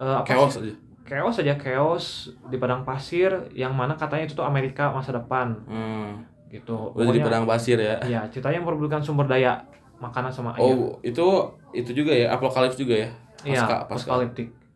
[0.00, 0.70] eh, apa chaos sih?
[0.70, 0.74] aja
[1.04, 2.04] chaos aja chaos
[2.48, 6.08] di padang pasir yang mana katanya itu tuh Amerika masa depan hmm.
[6.48, 6.96] gitu.
[6.96, 9.60] udah jadi padang pasir ya Iya, ceritanya memperebutkan sumber daya
[10.00, 10.64] makanan sama air.
[10.64, 11.26] oh itu
[11.76, 13.08] itu juga ya apokalips juga ya
[13.44, 14.08] iya, pasca pasca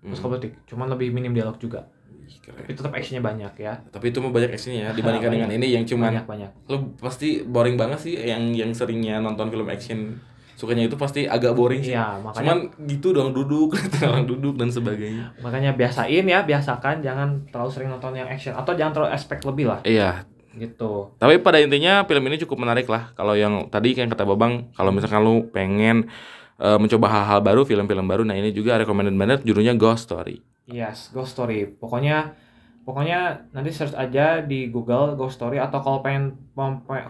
[0.04, 0.52] post-apocalyptic.
[0.54, 0.64] Hmm.
[0.68, 1.90] Cuman lebih minim dialog juga.
[2.38, 2.60] Keren.
[2.60, 3.72] Tapi tetap actionnya banyak ya.
[3.88, 6.50] tapi itu mah banyak actionnya ya dibandingkan dengan ini yang cuman Banyak banyak.
[6.66, 10.20] lu pasti boring banget sih yang yang seringnya nonton film action
[10.52, 11.94] sukanya itu pasti agak boring sih.
[11.94, 15.30] Iya, makanya Cuman gitu dong duduk, orang duduk dan sebagainya.
[15.38, 19.64] makanya biasain ya, biasakan jangan terlalu sering nonton yang action atau jangan terlalu expect lebih
[19.64, 21.14] lah Iya, gitu.
[21.14, 23.14] Tapi pada intinya film ini cukup menarik lah.
[23.14, 26.10] Kalau yang tadi kayak kata Babang, kalau misalkan lu pengen
[26.58, 30.42] eh, mencoba hal-hal baru, film-film baru, nah ini juga recommended banget judulnya Ghost Story.
[30.66, 31.64] Yes, Ghost Story.
[31.64, 32.36] Pokoknya
[32.84, 36.36] pokoknya nanti search aja di Google Ghost Story atau kalau pengen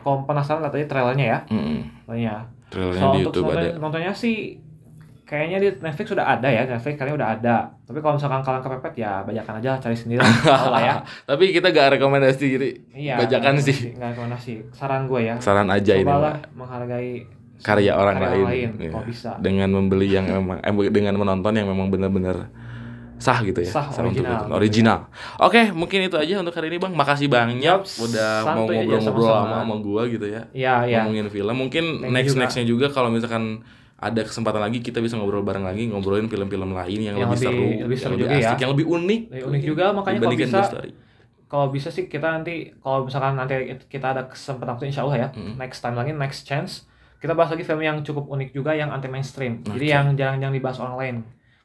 [0.02, 1.38] kalau penasaran lihat aja trailernya ya.
[1.48, 2.34] Mm Pokoknya.
[2.68, 3.78] Trailernya Soal di untuk YouTube nonton, ada.
[3.80, 4.36] nontonnya sih
[5.22, 7.56] kayaknya di Netflix sudah ada ya, Netflix kayaknya udah ada.
[7.84, 10.94] Tapi kalau misalkan kalian kepepet ya bajakan aja cari sendiri lah, lah ya.
[11.30, 13.14] Tapi kita gak rekomendasi jadi Iya.
[13.20, 13.92] Bajakan sih.
[13.92, 14.52] Nggak rekomendasi.
[14.72, 15.36] Saran gue ya.
[15.38, 16.04] saran aja ini.
[16.04, 16.52] Cobalah Mbak.
[16.56, 17.12] menghargai
[17.58, 18.70] Karya orang karya lain.
[18.76, 18.90] Iya.
[18.90, 19.30] kalau bisa.
[19.38, 22.48] Dengan membeli yang memang eh, dengan menonton yang memang benar-benar
[23.18, 23.68] sah gitu ya.
[23.68, 24.30] Sah, untuk original.
[24.38, 24.54] itu.
[24.54, 24.98] Original.
[25.38, 26.94] Oke, mungkin itu aja untuk hari ini Bang.
[26.94, 29.42] Makasih banyak udah mau ngobrol-ngobrol sama-sama.
[29.42, 30.46] sama, sama gua gitu ya.
[30.54, 30.98] Iya, iya.
[31.02, 31.54] ngomongin film.
[31.58, 32.40] Mungkin Thank next juga.
[32.46, 33.66] nextnya juga kalau misalkan
[33.98, 37.64] ada kesempatan lagi kita bisa ngobrol bareng lagi ngobrolin film-film lain yang, Yang lebih, seru,
[37.82, 38.48] lebih seru yang juga lebih ya.
[38.48, 39.20] asik, yang lebih unik.
[39.28, 40.70] Lebih unik juga, makanya kalau bisa-.
[41.48, 43.54] Kalau bisa sih kita nanti kalau misalkan nanti
[43.88, 45.56] kita ada kesempatan waktu insya Allah ya Mm.
[45.56, 46.84] next time lagi next chance
[47.18, 49.60] kita bahas lagi film yang cukup unik juga yang anti mainstream.
[49.60, 49.74] Oke.
[49.74, 51.16] Jadi yang jarang-jarang dibahas orang lain.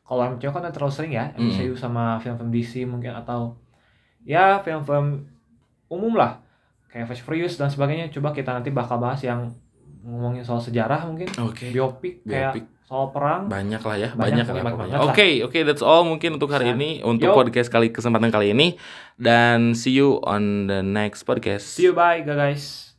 [0.03, 1.47] Kalau MCU kan udah terlalu sering ya Mm.
[1.47, 3.55] MCU sama film-film DC mungkin atau
[4.21, 5.25] ya film-film
[5.87, 6.41] umum lah
[6.87, 8.09] kayak Fast Furious dan sebagainya.
[8.09, 9.53] Coba kita nanti bakal bahas yang
[10.03, 11.71] ngomongin soal sejarah mungkin Oke.
[11.71, 12.65] biopik kayak Biopik.
[12.83, 13.47] soal perang.
[13.47, 14.97] Banyak lah ya, Banyak, banyak, lah banyak pokoknya.
[15.01, 16.75] Oke, oke, that's all mungkin untuk hari Bisa.
[16.75, 17.33] ini untuk Yo.
[17.33, 18.75] podcast kali kesempatan kali ini
[19.15, 21.63] dan see you on the next podcast.
[21.79, 22.92] See you bye guys.